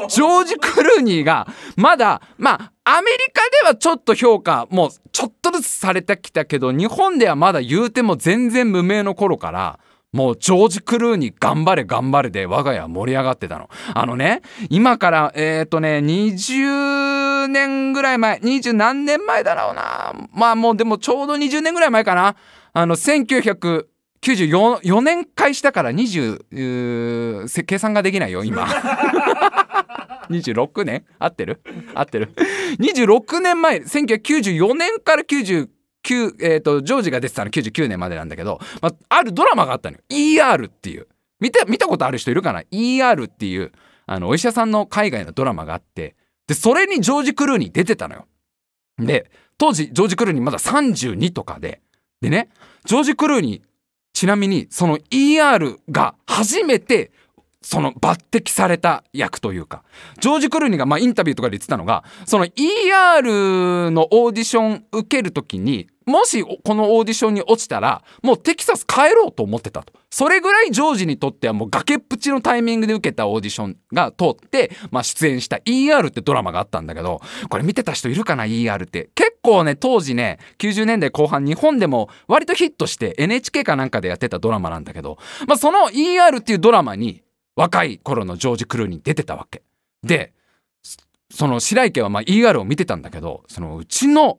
[0.09, 9.79] ジョージ・クルーニーがまだまあアメリカではちょっと評価もうちょっとずつされてきたけど日本ではまだ言うても全然無名の頃から
[10.13, 13.69] もうジョージ・クルーに頑張れ頑張れで我が家は盛り上がってたの。
[13.95, 14.41] あのね、
[14.71, 20.15] 今からえっ、ー、とね、20年ぐらい前、20何年前だろうな。
[20.33, 22.37] まあもうでもちょうど20年ぐらい前かな。
[22.73, 28.67] あの、1994年開始だから20、計算ができないよ、今。
[30.31, 31.05] 26年？
[31.19, 31.61] 合ってる？
[31.95, 32.33] 合ってる
[32.81, 35.69] ?26 年前、1994年から99
[36.07, 40.03] 90、えーと、ジョージが出てたの99年までなんだけど、まあ、あるドラマがあったのよ。
[40.09, 41.09] ER っていう。
[41.41, 43.73] 見た見たことある人いるかな？ER っていう
[44.07, 46.15] あのお医者さんの海外のドラマがあって。
[46.47, 48.27] でそれにジョージ・クルーニー出てたのよ。
[48.99, 51.81] で当時ジョージ・クルーニーまだ32とかで。
[52.21, 52.49] でね
[52.85, 53.63] ジョージ・クルーニー
[54.13, 57.11] ちなみにその ER が初めて
[57.67, 59.83] その抜擢された役というか。
[60.21, 69.93] ジョージ・クルーニーがまあインタビューとかで言ってたのがその ER のオーディション受ける時にもしこのオーディションに落ちたらもうテキサス帰ろうと思ってたと。
[70.11, 79.11] それぐらいジョージにとってはもう崖っぷちのタイミングで受けたオーディションが通って、まあ、出演した ER ってドラマがあったんだけどこれ見てた人いるかな ER って。
[79.17, 87.26] 結構ね当時ね90年代後半日本でも割とヒットして NHK かなんかでやってたドラマなんだけど、まあ、その ER っていうドラマに
[87.57, 89.63] 若い頃のジョージ・クルーに出てたわけ
[90.03, 90.33] で
[91.31, 94.39] その白池はまあ ER を見てたんだけどそのうちの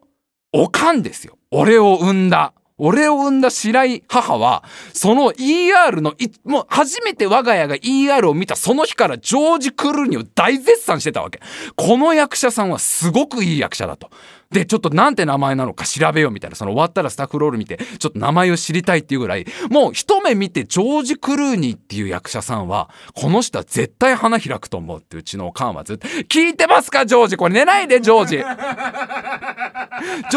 [0.54, 11.40] おかんですよ俺を産んだ俺を産んだ白井母は、その ER の、もう初めて我が家が ER を見たその日からジョージ・クルーニーを大絶賛してたわけ。
[11.76, 14.12] この役者さんはすごくいい役者だと。
[14.52, 27.54] で、ちょっとなんて名前なのか調べようみたいな、その終わったらスタッフロール見て、ちょっと名前を知りたいっていうぐらい、もう一目見てジョージ・クルーニーっていう役者さんは、この人は絶対花開くと思うってうちのおかんはずっと、聞いてますかジョージこれ。
[27.54, 28.38] 寝ないでジョージ。
[28.38, 28.44] ジ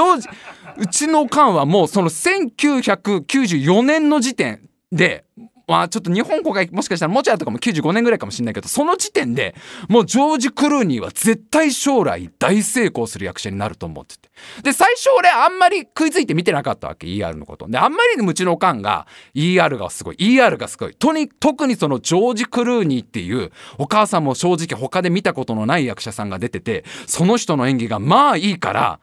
[0.01, 0.29] ョージ、
[0.79, 5.25] うちのおかんはもうその1994年の時点で、
[5.71, 9.55] まあちょっと日本公開もしかしたらもちゃとかも95年ぐらいかもしれないけどその時点で
[9.89, 14.31] もうジョージ・クルーニーは絶対将来大成功する役者になると思ってて。
[14.65, 17.69] で最初俺あんまり食いついて見てなかったわけ ER のこと。
[17.69, 19.07] であんまりにうちのおかんが
[19.37, 20.95] ER がすごい ER がすごい。
[20.97, 28.99] とに特にそのジョージ・クルーニーっていうお母さんも正直他で見たことのない役者さんが出ててその人の演技がまあいいから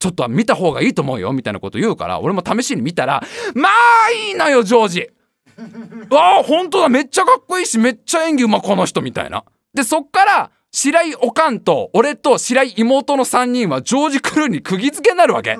[0.00, 3.22] ちょっと見た方がいいと思うよみたいなこと言うから俺も試しに見たら
[3.54, 5.10] まあいいのよジョージ。
[6.10, 6.88] わあ本当だ。
[6.88, 9.44] めっちゃかっこいいしめっちゃ演技うまこの人みたいな。
[9.74, 15.58] でそっから白井おかんと俺と白井妹の3人はジョージ・クルーに釘付けになるわけ。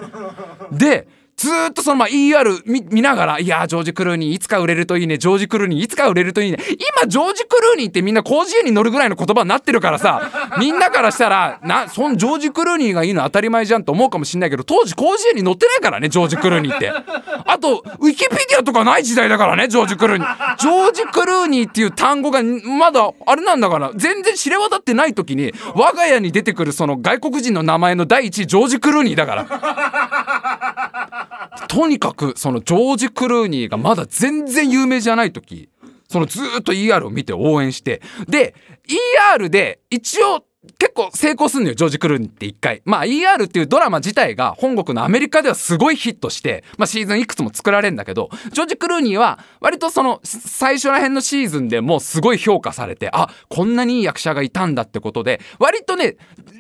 [0.73, 1.09] で
[1.39, 6.59] ずーっとそのまあ ER 見見ながら、いやー、ジョージ・クルーニーいつか売れるといいね、ジョージ・クルーニーいつか売れるといいね。
[6.69, 16.91] 今、ジョージ・クルーニーってみんな広辞苑に乗るぐらいの言葉になってるからさ、 みんなからしたら、な、そのジョージ・クルーニーがいいの当たり前じゃんと思うかもしんないけど、当時広辞苑に載ってないからね、ジョージ・クルーニーって。
[16.91, 20.57] あと、ウィキペディアとかない時代だからね、ジョージ・クルーニー。
[20.57, 30.48] ジョージ・クルーニーっていう単語がまだ、あれなんだから、全然知れ渡ってない時に、我が家に出てくるその外国人の名前の第一位、ジョージ・クルーニーだから。
[31.69, 35.69] とにかくそのジョージ・クルーニーがまだ全然有名じゃない時
[36.09, 38.55] そのずっと ER を見て応援してで
[39.37, 40.45] ER で一応
[40.79, 56.17] 結構成功すんのよジョージ・クルーニーって一回まあ ER っていうドラマ自体が本国のアメリカではすごいヒットして、まあ、シーズンいくつも作られるんだけどジョージ・クルーニーは割とその最初ら辺のシーズンでもうすごい評価されてあこんなにいい役者がいたんだってことで割とね、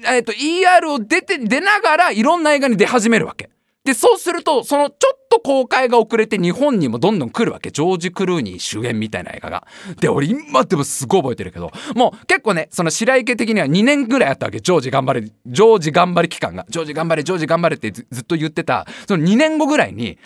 [0.06, 3.50] えっと ER を出て出ながらいろんな映画に出始めるわけ。
[3.88, 7.70] で、そうすると、そのちょっと公開が遅れて日本にもどんどん来るわけ。
[7.70, 9.66] ジョージ・クルーニー主演みたいな映画が。
[9.98, 14.60] で、俺今でもすごい覚えてるけど、もう結構ね、その白池的には2年ぐらいあったわけ。
[14.60, 16.66] ジョージ頑張れ、ジョージ頑張れ期間が。
[16.68, 20.18] ジョージ頑張れ、ジョージ頑張れってずっと言ってた、その2年後ぐらいに、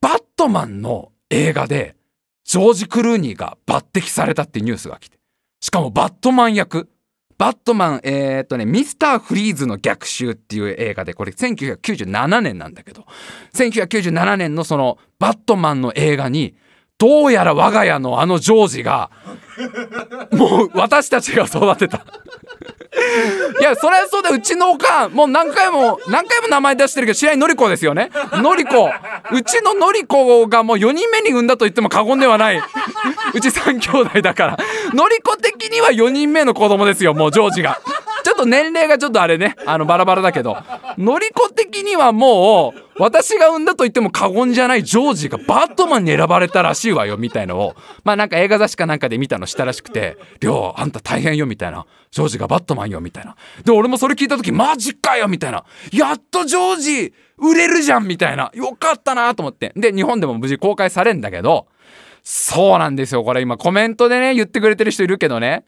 [0.00, 1.96] バットマンの映画で、
[2.46, 5.18] ジョージ・クルーニーが抜擢されたってニュースが来て。
[5.60, 6.88] しかもバットマン役。
[7.40, 13.06] バットマン、えー、っとね、ミスター・フリーズの逆襲っていう映画で、これ1997年なんだけど、
[13.54, 16.54] 1997年のそのバットマンの映画に、
[17.00, 19.10] どうやら我が家のあのジョージが、
[20.32, 22.04] もう私たちが育てた。
[23.58, 28.10] いや、そりゃそうだ、うちのおかん、もう何回も、何回も名前出してるけど、白井のりこですよね。
[28.32, 28.90] のりこ。
[29.32, 32.58] うちののりこがもう4人目に産んだと言っても過言ではない。
[32.58, 34.58] うち3兄弟だから。
[34.92, 37.80] のりこ的には4人目の子供ですよ、もうジョージが。
[38.40, 40.56] と年齢がちょっとあれね、あの、バラバラだけど、
[40.98, 47.74] のりこ的にはもう、私が産んだと言っても過言じゃないジョージがバットマンに選ばれたらしいわよ、みたいのを、
[48.04, 51.86] まあなんか映画雑誌かなんかで見たのしたらしくて、りょう、あんた大変よ、みたいな。
[52.10, 53.36] ジョージがバットマンよ、みたいな。
[53.64, 55.64] で、俺もそれ聞いた時、マジかよ、みたいな。
[55.92, 58.50] やっとジョージ、売れるじゃん、みたいな。
[58.54, 59.72] よかったなと思って。
[59.76, 61.68] で、日本でも無事公開されんだけど、
[62.22, 63.24] そうなんですよ。
[63.24, 65.64] これ今コメントでね、言ってくれてる人いるけどね。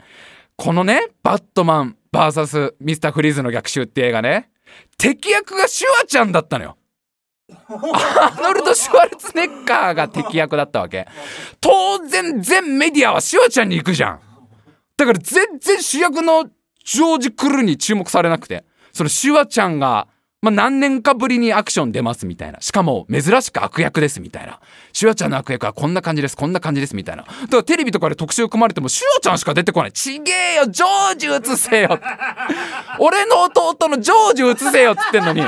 [0.56, 4.50] このね、バットマンバーサスミスターフリーズの逆襲って映画ね、
[4.98, 6.76] 敵役がシュワちゃんだったのよ。
[7.50, 11.08] アーノルド・シュワルツネッカーが敵役だったわけ。
[11.60, 14.20] 当然全メディアはシュワちゃんに行くじゃん。
[14.96, 16.44] だから全然主役の
[16.84, 18.64] ジョージ・クルーに注目されなくて。
[18.92, 20.06] そのシュワちゃんが
[20.42, 22.60] まあ、何年かぶりにアクション出ますみたいな。
[22.60, 24.58] しかも、珍しく悪役ですみたいな。
[24.92, 27.22] シュワちゃんの悪役はこんな感じです、こんな感じですみたいな。
[27.22, 29.92] だからテレビとかで特集組まれても、シュワちゃんしか出てこない。
[29.92, 31.96] ちげえよ、ジョージ映せよ。
[32.98, 35.44] 俺の弟のジョージ映せよっつってんのに。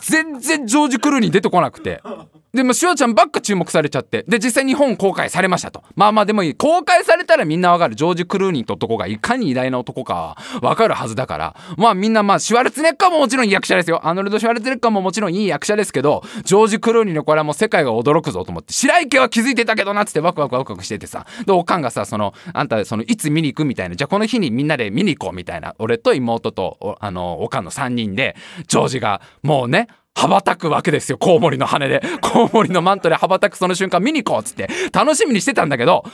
[0.00, 2.00] 全然ジョージ・クルーに出てこなくて。
[2.58, 4.24] でも、シュワちゃんばっか注目されちゃって。
[4.26, 5.84] で、実際日本公開されましたと。
[5.94, 6.54] まあまあでもいい。
[6.56, 7.94] 公開されたらみんなわかる。
[7.94, 11.56] ジョージ・クルーニーって男がいかに偉大な男かわかるはずだから。
[11.76, 14.00] まあみんなまあ、シュワルツネッカーももちろんいい役者ですよ。
[14.08, 18.72] アーノルド・シュワルツネッカーももちろんいい役者ですけど、ジョージ・クルーニーのこれはもう世界が驚くぞと思って。
[18.72, 21.26] 白池は気づいてたけどなっつってワクワクワクワクしててさ。
[21.46, 23.94] で、おかんがさ、その、あんた、その、いつ見に行くみたいな。
[23.94, 25.76] じゃあこの日にみんなで見に行こうみたいな。
[25.78, 28.34] 俺と妹と、あの、おかんの3人で、
[28.66, 31.18] ジョージがもうね、羽ばたくわけですよ。
[31.18, 32.02] コウモリの羽で。
[32.22, 36.04] コウモリのマントで羽ばたくその瞬間見に行こうっつって楽しみにしてたんだけど、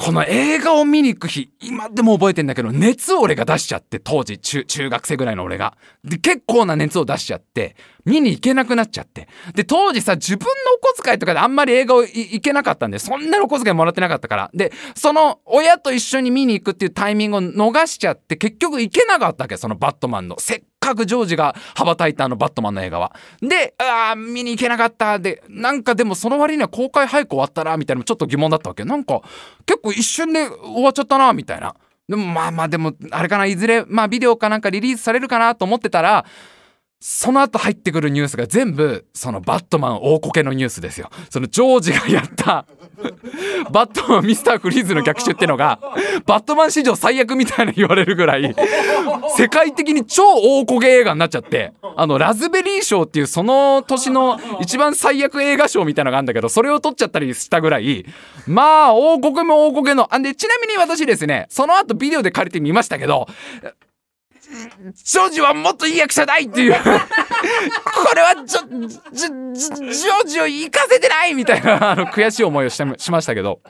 [0.00, 5.76] この映画を見に行く日、今でも覚えてんだけど、熱を俺が出しちゃって、当時中、中学生ぐらいの俺が。
[6.04, 9.26] で、結構な熱を出しちゃって、見に行けなくなっちゃって。
[9.56, 10.50] で、当時さ、自分の
[10.80, 14.50] お小遣いとかであんまり映画を行けなかったんで、そんなにお小遣いもらってなかったから。
[14.54, 20.38] で、その、親と一緒に見に行くっていうタイミングを逃しちゃって、結局行けなかったわけ、そのバットマンの。
[20.38, 20.62] せっ
[20.94, 23.14] くジョージが羽ばたいたあのバットマンの映画は。
[23.40, 25.18] で、ああ、見に行けなかった。
[25.18, 28.84] で、なんかでもその割には公開早く終わったな、みたいなのもちょっと疑問だったわけ。
[28.84, 29.22] なんか、
[29.66, 31.74] 結構一瞬で終わっちゃったな、みたいな。
[32.08, 36.24] でもまあまあでも、あれかな、いずれ、まあビデオかなんかリリースされるかなと思ってたら、
[37.00, 41.10] その後入ってくるニュースが全部、そのバットマン大こけのニュースですよ。
[41.30, 42.66] そのジョージがやった
[43.70, 45.78] バットマンミスターフリーズの逆襲ってのが、
[46.26, 48.54] バットマン史上最悪みたいな言われるぐらい、
[49.36, 58.04] 世界的に超大こけ映画になっちゃって、あの、ラズベリー賞っていうその年の一番最悪映画賞みたいなのがあるんだけど、それを取っちゃったりしたぐらい、
[58.46, 60.12] まあ、大こけも大こけの。
[60.12, 63.26] あんで、ちなみに私ですね、その後ビデオで借りてみましたけど、
[64.94, 73.60] ジョージはもっといい役者だいっていうこれはジョ、ジョ、ジョージを行かせてないみたいな、あの、悔しい思いをししましたけど、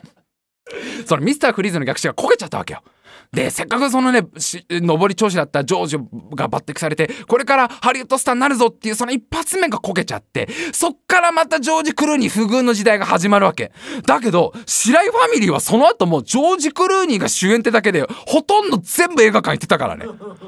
[1.05, 2.83] そのミスターフリーズの逆襲がこけちゃったわけよ。
[3.31, 4.23] で、せっかくそのね、
[4.69, 5.97] 上り調子だったジョージ
[6.35, 13.71] が抜擢されて、これからハリウッドスターになるぞっていうその一発目がこけちゃって、そっからまたジョージ・クルーニー不遇の時代が始まるわけ。
[14.07, 20.07] だけど、白井ファミリーはその後もジョージ・クルーニーが主演ってだけで、ほとんど全部映画館行ってたからね。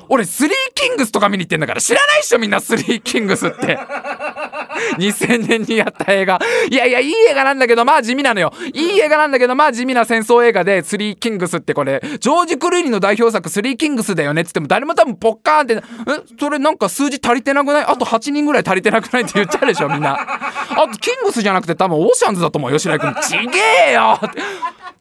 [0.09, 3.77] 俺、スリーキングスとか見に行ってんだから、知らないっしょみんなスリーキングスって。
[4.97, 6.39] 2000年にやった映画。
[6.69, 8.53] いやいや、いい映画なんだけど、まあ地味なのよ。
[8.73, 15.82] いい映画なんだけど、まあ地味な戦争映画で、スリーキングスってこれ、ジョージ・クルーニーの代表作、スリーキングスだよねって言っても、誰も多分ポッカーンって、え、
[16.39, 17.86] それなんか数字足りてなくない？
[17.86, 20.17] あと8人ぐらい足りてなくないって言っちゃうでしょ、みんな。
[20.19, 23.15] あと、キングスじゃなくて多分オーシャンズだと思うよ、白井君。
[23.21, 23.59] ちげ
[23.89, 24.19] えよ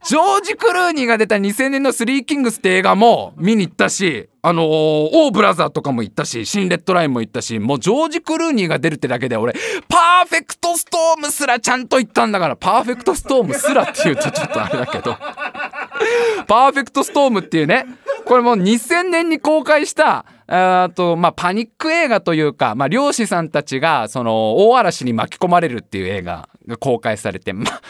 [0.06, 9.52] ジョージ・クルーニーが出た2000年のスリーキングスって映画も見に行ったし、あのー、オーブラザーとかも行ったし、新レッドラインも行ったし、もうジョージ・クルーニーが出るってだけで俺、
[9.88, 15.16] パーフェクトストームすらちゃんと行ったんだから、パーフェクトストームすらって言うとちょっとあれだけど、
[16.48, 17.84] パーフェクトストームっていうね、
[18.24, 27.80] これもう2000年に公開した、あと、まあ、パニック映画というか、まあ、漁師さんたちが、その、大嵐に巻き込まれるっていう映画が公開されて、ま、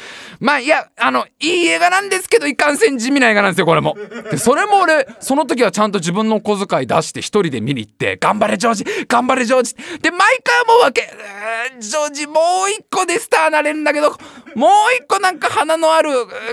[0.41, 3.97] まあ、いや、あの、いい映画なんですけど、いかんせん地味な映画なんですよ、これも。
[4.31, 11.09] で、それも俺、その時はちゃんと自分の小遣い出して一人で見に行って、頑張れ、ジョージ頑張れ、ジョージで、毎回思うわけ。
[11.79, 12.35] ジョージ、も
[12.67, 14.11] う一個でスターなれるんだけど、
[14.55, 16.11] もう一個なんか花のある、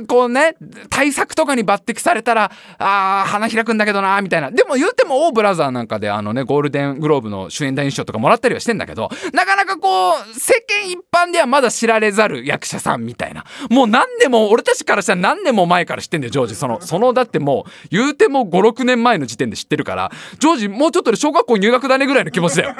[0.08, 0.55] こうね、
[0.89, 4.51] 対策とかに抜擢されたら、ああ、花開くんだけどな、みたいな。
[4.51, 13.45] でも言うても、オーブラザーなんかで、あのね、ゴールデングローブの主演男優賞とかもらったりはしてんだけど、なかなかこう、世間一般ではまだ知られざる役者さんみたいな。
[13.69, 16.55] もう何年も、俺たちからしたら何年も前から知ってんだよ、ジョージ。
[16.55, 22.75] その、その、だってもう、言うても5、6年前の時点で知ってるから、ジョージ、もうちょっとで小学校入学だねぐらいの気持ちだよ。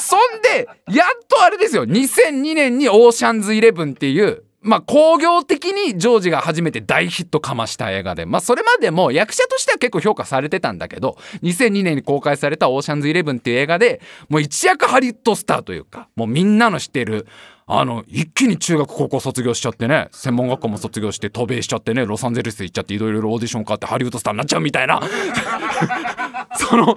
[0.00, 17.26] そんで、やっとあれですよ、2002年にオーシャンズイレブンっていう、まあ、工業的にジョージが初めて大ヒットかました映画で、まあ、それまでも役者としては結構評価されてたんだけど、2002年に公開されたオーシャンズイレブンっていう映画で、もう一躍ハリウッドスターというか、もうみんなの知ってる、
[17.66, 25.00] あの、一気に中学高校卒業しちゃってね、専門学校も卒業して渡米しちゃってね、ロサンゼルス行っちゃっていろいろオーディション買ってハリウッドスターになっちゃうみたいな、
[26.58, 26.94] その、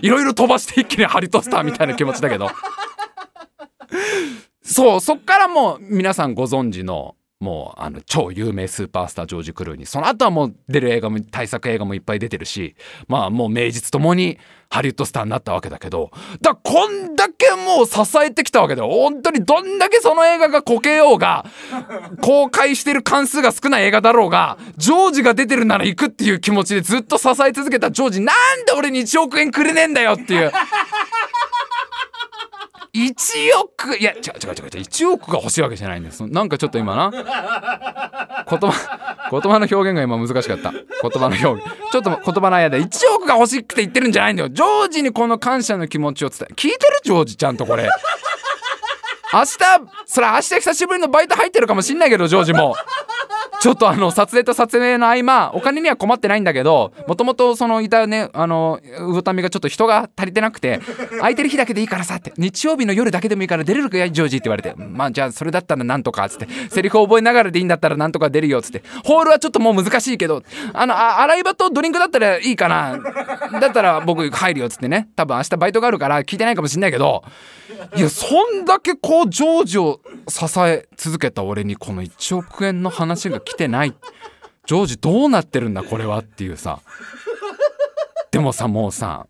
[0.00, 2.50] いろいろ飛ばして一気にハリウッドスターみたいな気持ちだけど。
[4.62, 12.76] そう、そっからもう皆さんご存知の、もうあの超有名スーパースタージョージ・クルーニーその後はもう出る映画も大作映画もいっぱい出てるし
[13.08, 14.38] まあもう名実ともに
[14.68, 16.10] ハリウッドスターになったわけだけど
[16.42, 18.90] だこんだけもう支えてきたわけだよ。
[18.90, 21.46] 本当にどんだけその映画がこけようが
[22.20, 30.52] 公開してる関数が少ない映画だろうがジョージが出てるなら行くっていう気持ちでずっと支え続けたジョージなんで俺に1億円くれねえんだよっていう
[32.92, 33.14] 1
[33.62, 36.26] 億いや違う違う違う違う1億が欲しいわけじゃないんです。
[36.26, 37.10] なんかちょっと今な。
[37.10, 40.72] 言葉言葉の表現が今難しかった。
[40.72, 41.62] 言葉の表現。
[41.92, 44.48] ちょっと言葉の間で1億が欲しくて言ってるんじゃないんだよ。
[44.48, 47.88] ジョージにこの感謝の気持ちを伝え聞いてるジョージちゃんとこれ。
[49.32, 49.48] 明日
[50.06, 52.74] それ明日久しぶりのバイト入ってるかもしんないけどジョージも。
[53.60, 60.80] ちょっとあの撮影と撮影の合間お金には困ってないんだけどもともとそのいたねあの魚民がちょっと人が足りてなくて
[61.18, 64.74] 空いてる日だけでいいからさって日曜日の夜だけでもいいから出れるかやジョージって言われて。
[64.76, 66.48] まあじゃあそれだったらなんとかっつって。
[66.70, 68.82] セリフを覚えながらでいいんだったらなんとか出るよっつって。
[69.04, 70.42] ホールはちょっともう難しいけど
[70.72, 72.98] あのあ洗い場とドリンクだったらいいかな。
[73.60, 75.08] だったら僕入るよっつってね。
[75.16, 77.22] 多分明日バイトがあるから聞いてないかもしんないけど。
[77.96, 83.94] いやそんだけこうジョージを支え続けた俺にこの1億円の話が来てない。
[84.66, 86.80] ジョージどうなってるんだこれはっていうさ。
[88.30, 89.26] でもさもうさ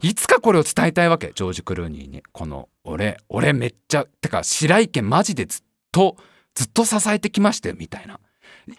[0.00, 1.32] いつかこれを伝えたいわけ。
[1.34, 2.22] ジョージ・クルーニーに。
[2.32, 5.62] この俺俺めっちゃてか白井家マジでずっ
[5.92, 6.16] と
[6.54, 8.20] ずっと支えてきましたよみたいな。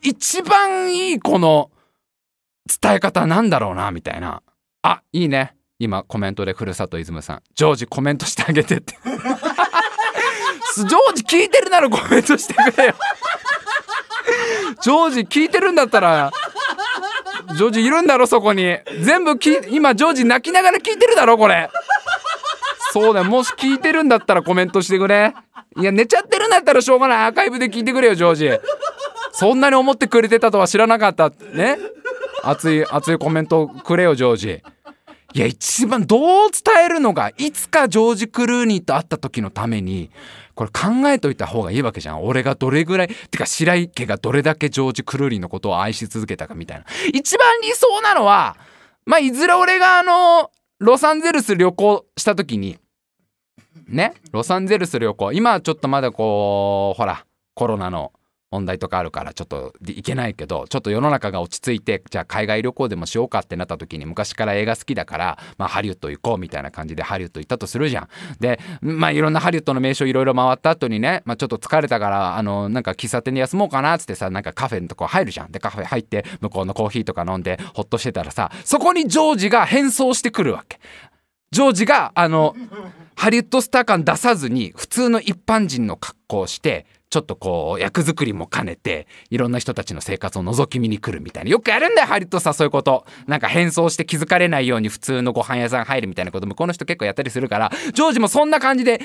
[0.02, 1.70] 一番いいこの
[2.82, 4.42] 伝え方なんだろうなみたいな。
[4.82, 5.56] あいいね。
[5.78, 7.44] 今コメントでふるさとイズムさん。
[7.54, 8.96] ジョージコメントしてあげてって。
[10.76, 12.96] ジョージ聞いてるならコメントしてくれよ。
[14.82, 16.32] ジョージ聞いてるんだったら
[17.56, 18.78] ジョージいるんだろそこに。
[19.02, 21.70] 全部き今ジョージ泣きながら聞いてるだろこれ。
[22.92, 25.34] そうだもし聞いてるんだったらコメントしてくれ。
[25.78, 27.26] いや寝ちゃってるんだったらしょうがない。
[27.26, 28.50] アーカイブで聞いてくれよジョージ。
[29.32, 31.30] そんなに思ってくれてたとは知らなかった。
[31.30, 31.78] ね。
[32.44, 34.64] 熱い熱いコメントくれよジョージ。
[35.34, 40.10] いや一番どう伝えるのがいつかジョージ・クルーニーと会った時のために
[40.56, 42.24] これ考えといた方がいいわけじゃん。
[42.24, 46.86] 俺がどれぐらいてか白井家がどれだけジョージ・クルーリーのことを愛し続けたかみたいな。
[47.14, 48.58] 一番理想なのは
[49.06, 50.50] まあいずれ俺があの
[50.80, 52.78] ロサンゼルス旅行した時に
[53.88, 55.34] ねロサンゼルス旅行。
[55.34, 58.12] 今はちょっとまだこうほらコロナの
[58.56, 68.10] 問題とかあるからちょっといけないけどちょっと世の中が落ち着いてじゃあ海外旅行でもしようかってなった時に昔から映画好きだから、まあ、ハリウッド行こうみたいな感じでハリウッド行ったとするじゃん。
[68.40, 75.52] でまあいろんなハリウッドの名所いろいろ回った後にね、まあ、ちょっと疲れたからあのなんか喫茶店で休もうかなっつってさなんかカフェのとこ入るじゃん。
[75.52, 80.80] でカフェ入って向こうのコーヒーとか飲んでほっとしてたらさそこにジョージが変装してくるわけ。
[81.52, 82.56] ジョージがあの
[83.16, 91.50] ハリウッドスター感出さずに普通の一般人の格好をしてちょっとこう役作りも兼ねていろんな人たちの生活を覗き見に来るみたいな。
[91.50, 93.06] よくやるんだよハリウッドさそういうこと。
[93.28, 99.00] なんか変装して気づかれないように普通のご飯屋さん入るみたいなこと向この人結構やったりするからジョージもそんな感じで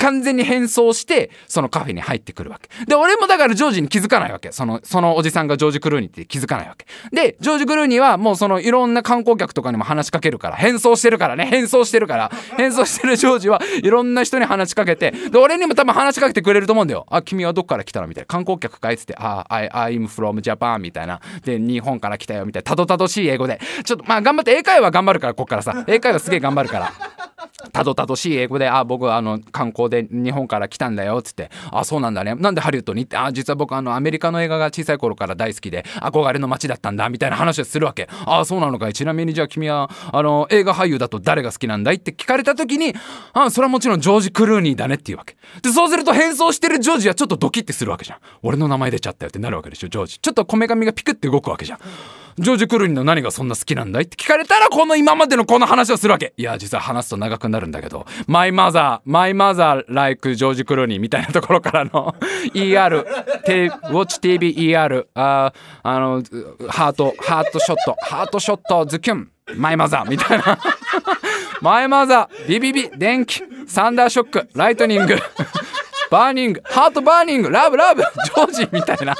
[0.00, 2.68] 完全に変装してそのカフェに入ってくるわけ。
[2.84, 4.52] で俺もだからジョージに気づかないわけ。
[4.52, 6.86] そのそのおじさんがジョージ・クルーニーって気づかないわけ。
[7.10, 11.46] でジョージ・クルーニーはもうそのいろんな観光客とかにも話しかけるから変装してるからね。
[11.46, 12.30] 変装してるから。
[12.56, 15.12] 変装してるジョージはいろんな人に話しかけて。
[15.12, 17.06] で俺にも多分話しかけてくれると思うんだよ。
[17.10, 18.06] あ君君はどっから来たの？
[18.06, 18.26] みたいな。
[18.26, 21.20] 観光客かいっつって「あ、I, I'm from Japan」みたいな。
[21.44, 22.64] で日本から来たよみたいな。
[22.64, 23.60] たどたどしい英語で。
[23.84, 25.84] ちょっとまあ頑張って英会話頑張るからこっからさ。
[25.86, 26.92] 英会話すげえ頑張るから。
[27.72, 32.34] たどたどしい英語で「あ僕あの観光で日本から来たんだよ」っつって「あそうなんだね。
[32.34, 42.94] なんでハリウッドに?」って「あ実は僕あのアメリカの映画が小さい頃から大好きで憧れの街だったんだ」みたいな話をするわけ「あそうなのかいちなみにじゃあ君はあの映画俳優だと誰が好きなんだい?」って聞かれた時に
[43.34, 45.36] 「あそれはもちろんジョージ・クルーニーだね」っていうわけ。
[45.62, 48.18] でそうすると変装してるジョージはちょっとドキッてするわけじゃん。
[48.42, 50.18] 俺の名前出ちゃったよってなるわけでしょジョージ。
[50.18, 51.78] ちょっとこめかみがピクって動くわけじゃん。
[52.38, 56.34] ジョージ・クルーニーの何がそんな好きなんだいって聞かれたらこの今までのこの話をするわけ。
[56.36, 58.04] いや実は話すと長くなるんだけど。
[58.26, 62.14] マイマザーマイマザーライクジョージ・クルーニーみたいなところからの
[62.52, 65.52] ER ウォッチ TVER あ
[65.82, 66.22] あの
[66.68, 70.58] heart heart shot heart shot ズキュン my mother みたいな。
[71.62, 75.16] my mother ビビビ電気 thunder shock lightning
[76.10, 79.14] burning heart burning love love George みたいな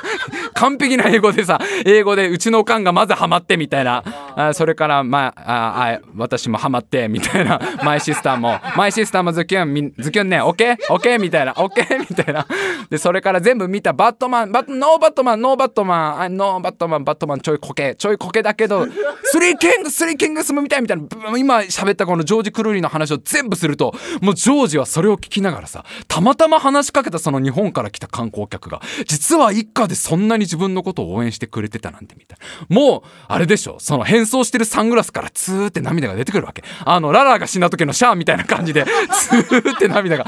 [0.55, 4.03] 完璧な英語でさ英語でうちのおかんがまずハマってみたいな。
[4.37, 7.61] あそれからまああ私もハマってみたいな。
[7.82, 10.76] my sister も my sister もズキュンズキュンねオッケー？
[10.93, 11.53] オッケーみたいな。
[11.57, 12.47] オッケーみたいな。
[12.91, 16.37] でそれから全部見たバットマンバッ no バットマン no バットマン。
[16.37, 17.95] no バットマンバットマンちょいコケ。
[17.97, 18.87] ちょいコケだけど
[19.24, 21.07] Three Kings Three Kings ムみたいみたいな。
[21.39, 32.39] 今喋ったこのジョージ・クルーニーの話を全部するともうジョージはそれを聞きながらさたまたま話話しかけたその日本から来た観光客が実は一家でそんなに自分のことを応援してくれてたなんてみたい。
[32.68, 36.62] なもうあれでしょその変装してるサングラスからツーって涙が出てくるわけ。
[36.85, 40.27] あのララが死んだ時のシャアみたいな感じで ツーって涙が。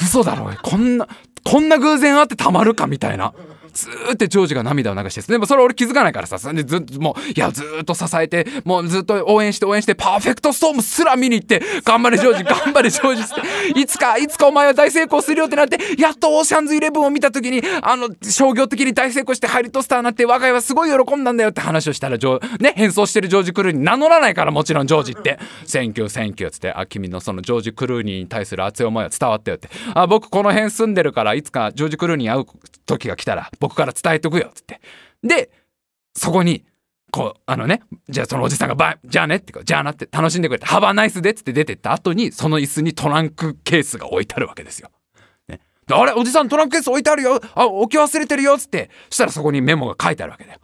[0.00, 1.08] 嘘だろこんな
[1.44, 3.32] こんな偶然あってたまるかみたいな。
[3.78, 6.38] ずーってジョージが涙を流してでもそれ俺気づかないからさ。
[6.52, 13.80] でずっともういやずっと支えてもうずっと応援して応援してパーフェクトストームすら見に行って頑張れジョージ 頑張れジョージって。
[13.80, 22.18] いつかいつかお前は大成功するよってなってやっとオーシャンズイレブンを見た時にあの商業的に大成功してハリウッドスターになって我が家はすごい喜んだんだよって話をしたら
[22.60, 32.46] ね変装してるジョージ・クルーニー名乗らないからもちろんジョージって「センキューセンキュー」っつって「あ君のそのジョージ・クルーニーに対する熱い思いは伝わったよ」って「あ僕この辺住んでるからいつかジョージ・クルーニーに会う
[32.86, 34.80] 時が来たら僕から伝えとくよ」っつって。
[35.22, 35.50] で、
[36.14, 36.64] そこに、
[37.10, 44.90] こう、あのね、じゃあそのおじさんがバイ、じゃあねってか、じゃあなって楽しんでくれて、ハバナイスでっつって出てった後に、その椅子にトランクケースが置いてあるわけですよ。
[45.48, 45.60] ね。
[45.90, 50.60] あれおじさんトランクケース置いてあるよあ、置き忘れてるよっつって、そしたらそこにメモが書いてあるわけだよ。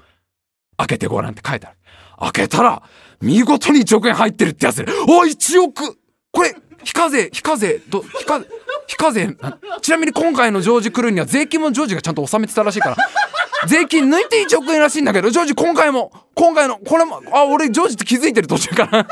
[0.77, 1.77] 開けてごらんって書いてある。
[2.19, 2.83] 開けたら、
[3.23, 5.99] 見事に1億円入ってるってやつで、お1億
[6.35, 6.55] これ、
[6.85, 8.41] 非課税、非課税、ど、非課、
[8.87, 9.37] 非課税、
[9.83, 12.97] ちなみに今回のジョージ・クルーには税金もジョージがちゃんと納めてたらしいから、
[13.67, 19.07] 税金抜いて1億円らしいんだけど、ジョージ今回も、今回の、これも、あ、俺ジョージって気づいてる途中から。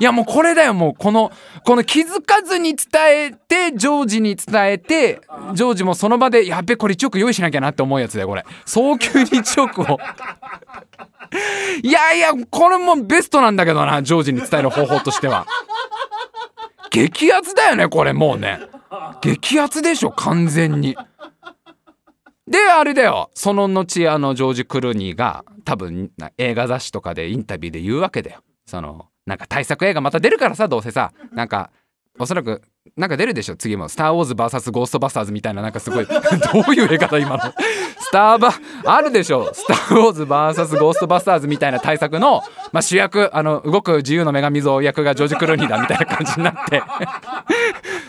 [0.00, 1.30] いやもうこれだよもうこの
[1.64, 2.86] この気づかずに伝
[3.26, 5.20] えてジョージに伝えて
[5.54, 8.44] ジョージもその場でやっべこれ1億用意しなきゃなって思うやつだよこれ。
[8.64, 9.98] 早急に1億を。
[11.82, 15.46] いやいやこれもベストなんだけどなジョージに伝える方法としては。
[16.90, 18.60] 激アツだよねこれもうね。
[19.20, 20.96] 激アツでしょ完全に。
[22.48, 23.30] であれだよ。
[23.34, 28.40] その後あのジョージ・クルーニーが多分映画雑誌とかでインタビューで言うわけだよ。
[28.66, 31.12] そのなんか対策映画また出るからさどうせさ。
[31.32, 31.70] なんか
[32.18, 32.62] おそらく
[32.96, 36.14] なんか出るでしょ次も「スター・ウォーズ VS ゴーストバスターズ」みたいななんかすごい ど
[36.66, 37.40] ういう映画だ今の。
[37.98, 42.42] スターバあるでしょ「スター・ウォーズ VS ゴーストバスターズ」みたいな大作の、
[42.72, 46.82] まあ、主役あの動く自由の女神像役がジョージ・クルーニーだみたいな感じになって。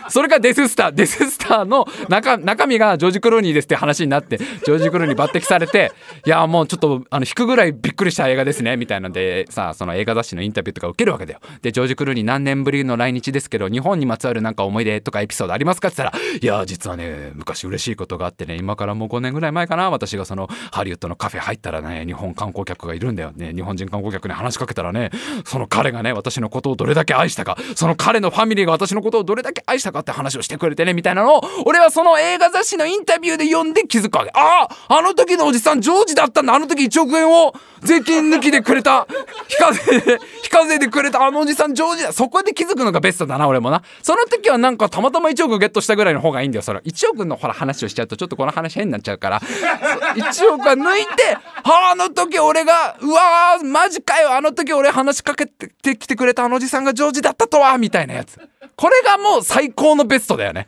[0.08, 5.92] それがデススターデススターの中中身がジョージ・クルーニーですって話になってジョージ・クルーニー抜擢されて
[6.26, 11.40] いやもうちょっとあの引くぐらいびっくりした映画ですねみたいなんでさその映画雑誌のインタビューとか受けるわけだよ。
[11.62, 23.52] でジョージ・クルーニー何年ぶりの来日ですけど日本にまつわるなんか思い出とかエピソードありますかって言ったらいや実はね昔嬉しいことがあってね今からもう5年ぐらい前かな私がそのハリウッドのカフェ入ったらね日本観光客がいるんだよね。
[23.52, 25.10] 日本人観光客に話しかけたらね
[25.44, 34.30] その彼がね私のことをどれだけ愛したかその彼のファミリーが私のことをどれだけ愛したかって話をしてくれてねみたいなのを俺はその映画雑誌のインタビューで読んで気づくわけ。
[34.34, 39.06] あああの時のおじさんジョージだったんだあの時1億円を税金抜きでくれた。
[39.46, 42.12] 非課税で非課税でくれたあのおじさんジョージだ。
[42.12, 43.82] そこで気づくのがベストだな俺もな。
[44.02, 46.80] その時はなんかたまたま1億ゲットしたぐらいの方がいいんだよそれ。
[46.80, 49.40] 1億のほら話をしちゃうとちょっとこの話変になっちゃうから。
[49.40, 58.38] 1億は抜いてああの時俺がうわーマジかよあの時俺話しかけてきてくれたあのおじさんがジョージだったとはみたいなやつ。
[58.76, 60.66] これがもう最高のベストだよね。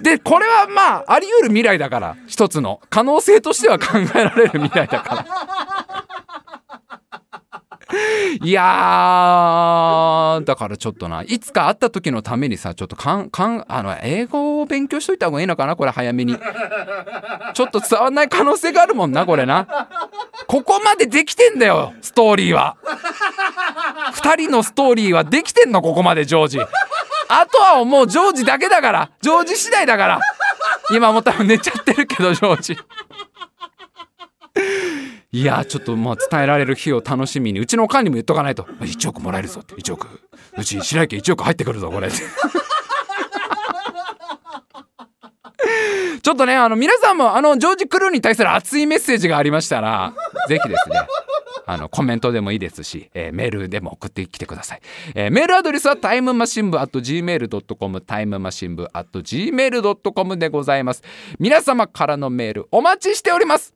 [0.00, 5.26] でこれはまああり得る未来だから一つの可能性としては考えられる未来だから。
[8.42, 11.22] いやだからちょっとな。
[11.22, 16.36] いつか会った時のためにさちょっとかんかんあの英語を勉強しといた方がいいのかなこれ早めに。
[17.54, 19.88] ちょっと伝わんない可能性があるもんなこれな。
[20.46, 22.76] ここまでできてんだよストーリーは。
[24.14, 26.58] 2人のストーリーはできてんのここまでジョージ。
[27.28, 29.10] あとはもうジョージだけだから。
[29.20, 30.20] ジョージ次第だから。
[30.90, 32.78] 今も多分寝ちゃってるけどジョージ。
[35.32, 37.60] いやちょっとまあ伝えられる日を楽しみに。
[37.60, 38.62] うちのおかんにも言っとかないと。
[38.62, 39.74] 1億もらえるぞって。
[39.74, 40.06] 1億。
[40.56, 42.08] うち白雪1億入ってくるぞこれ。
[46.22, 50.12] ちょっとねあの皆さんもあのジョージ・クルーに対する熱いメッセージがありましたら
[50.48, 51.06] ぜひですね。
[51.66, 54.80] あのコメントでもいいですし、えー、メールでも送ってきてください、
[55.14, 61.02] えー、メールアドレスはタイムマシン部 at gmail.com タイムマシン部 at gmail.com でございます。
[61.38, 63.75] 皆様からのメールお待ちしております。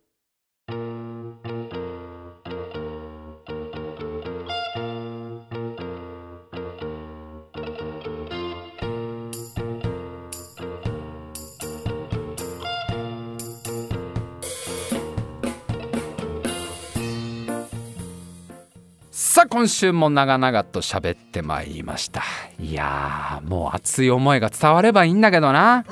[19.40, 22.22] さあ今週も長々と喋ってまいりました。
[22.58, 25.86] いやもう熱い思いが伝わればいいんだけどな。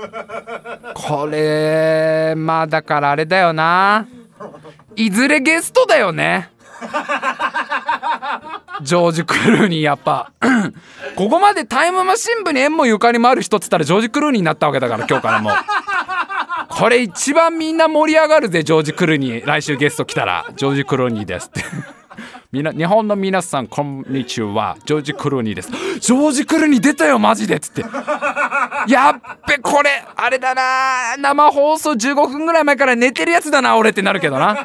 [0.96, 4.06] これまあだからあれだよな。
[4.94, 6.48] いずれゲストだよね。
[8.80, 10.32] ジョージ・クルーニーやっぱ。
[11.14, 15.52] ここまでタイムマシン部に縁もゆかりもある人っつったらジョージ・クルーニーになったわけだから今日からもう。
[16.70, 19.46] これ一番みんな盛り上がるぜジョージ・クルーニー。
[19.46, 21.95] 来週ゲスト来たらジョージ・クルーニーですって
[22.56, 24.78] みな日本の皆さんこんにちは。
[24.86, 25.70] ジョージ・クルーニーです。
[26.00, 27.82] ジョージ・クルーニー出たよマジでっつって。
[28.88, 31.18] やっべこれあれだな。
[31.18, 34.56] 生放送15分ぐらい前から寝てるやつだな俺ってなるけどな。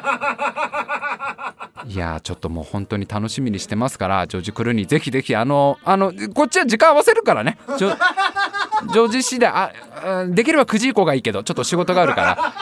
[1.86, 7.58] いやちょっともう本当に楽しみにしてますからジョージ・クルーニーぜひぜひあのあのこっちは時間合わせるからね。
[7.76, 9.70] ジョージ次第あ
[10.28, 12.54] できれば9時以降がいいけどちょっと仕事があるから。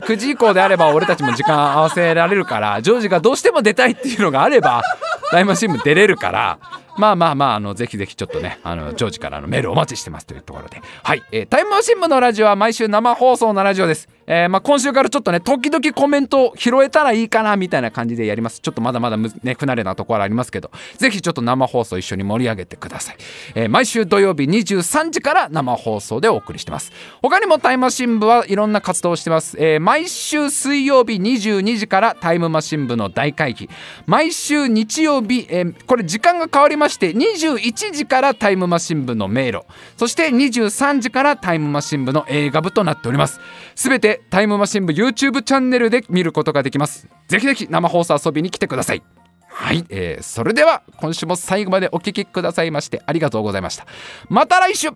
[0.00, 4.82] 9時以降であれば俺たちも時間合わせられるからジョージがどうしても出たいっていうのがあれば
[5.30, 6.58] タイムマシン部出れるから
[6.98, 10.80] まあまあまああのぜひぜひちょっとねあのジョージからのメールお待ちしてますというところで。
[11.02, 14.08] はい、えー、タイムマシン部のラジオは毎週生放送のラジオです。
[14.26, 18.60] えー、まあ、今週からちょっとね時々コメントを拾えたらいいかなみたいな感じでやります。
[18.60, 20.70] ちょっとまだまだね不慣れなところありますけど。
[20.96, 23.16] ぜひちょっと生放送一緒に盛り上げてください、
[23.54, 26.92] えー、毎週土曜日23時から生放送でお送りしてます。
[27.22, 33.70] 他にもタイムマシン部はいろんな活動をしてます、え、毎週水曜日22時からタイムマシン部の大会議。
[34.06, 39.64] 毎週日曜日、えこれ時間が変わりままして21時からタイムマシン部の迷路。
[39.98, 43.40] そして23時からタイムマシン部の映画部となっております。
[43.74, 47.06] すべてタイムマシン部 YouTube チャンネルで見ることができます。
[47.28, 49.02] ぜひぜひ生放送遊びに来てください。
[49.50, 53.86] はい、えー、それでは今週も最後までお聴きくださいましてありがとうございました。
[54.30, 54.88] また来週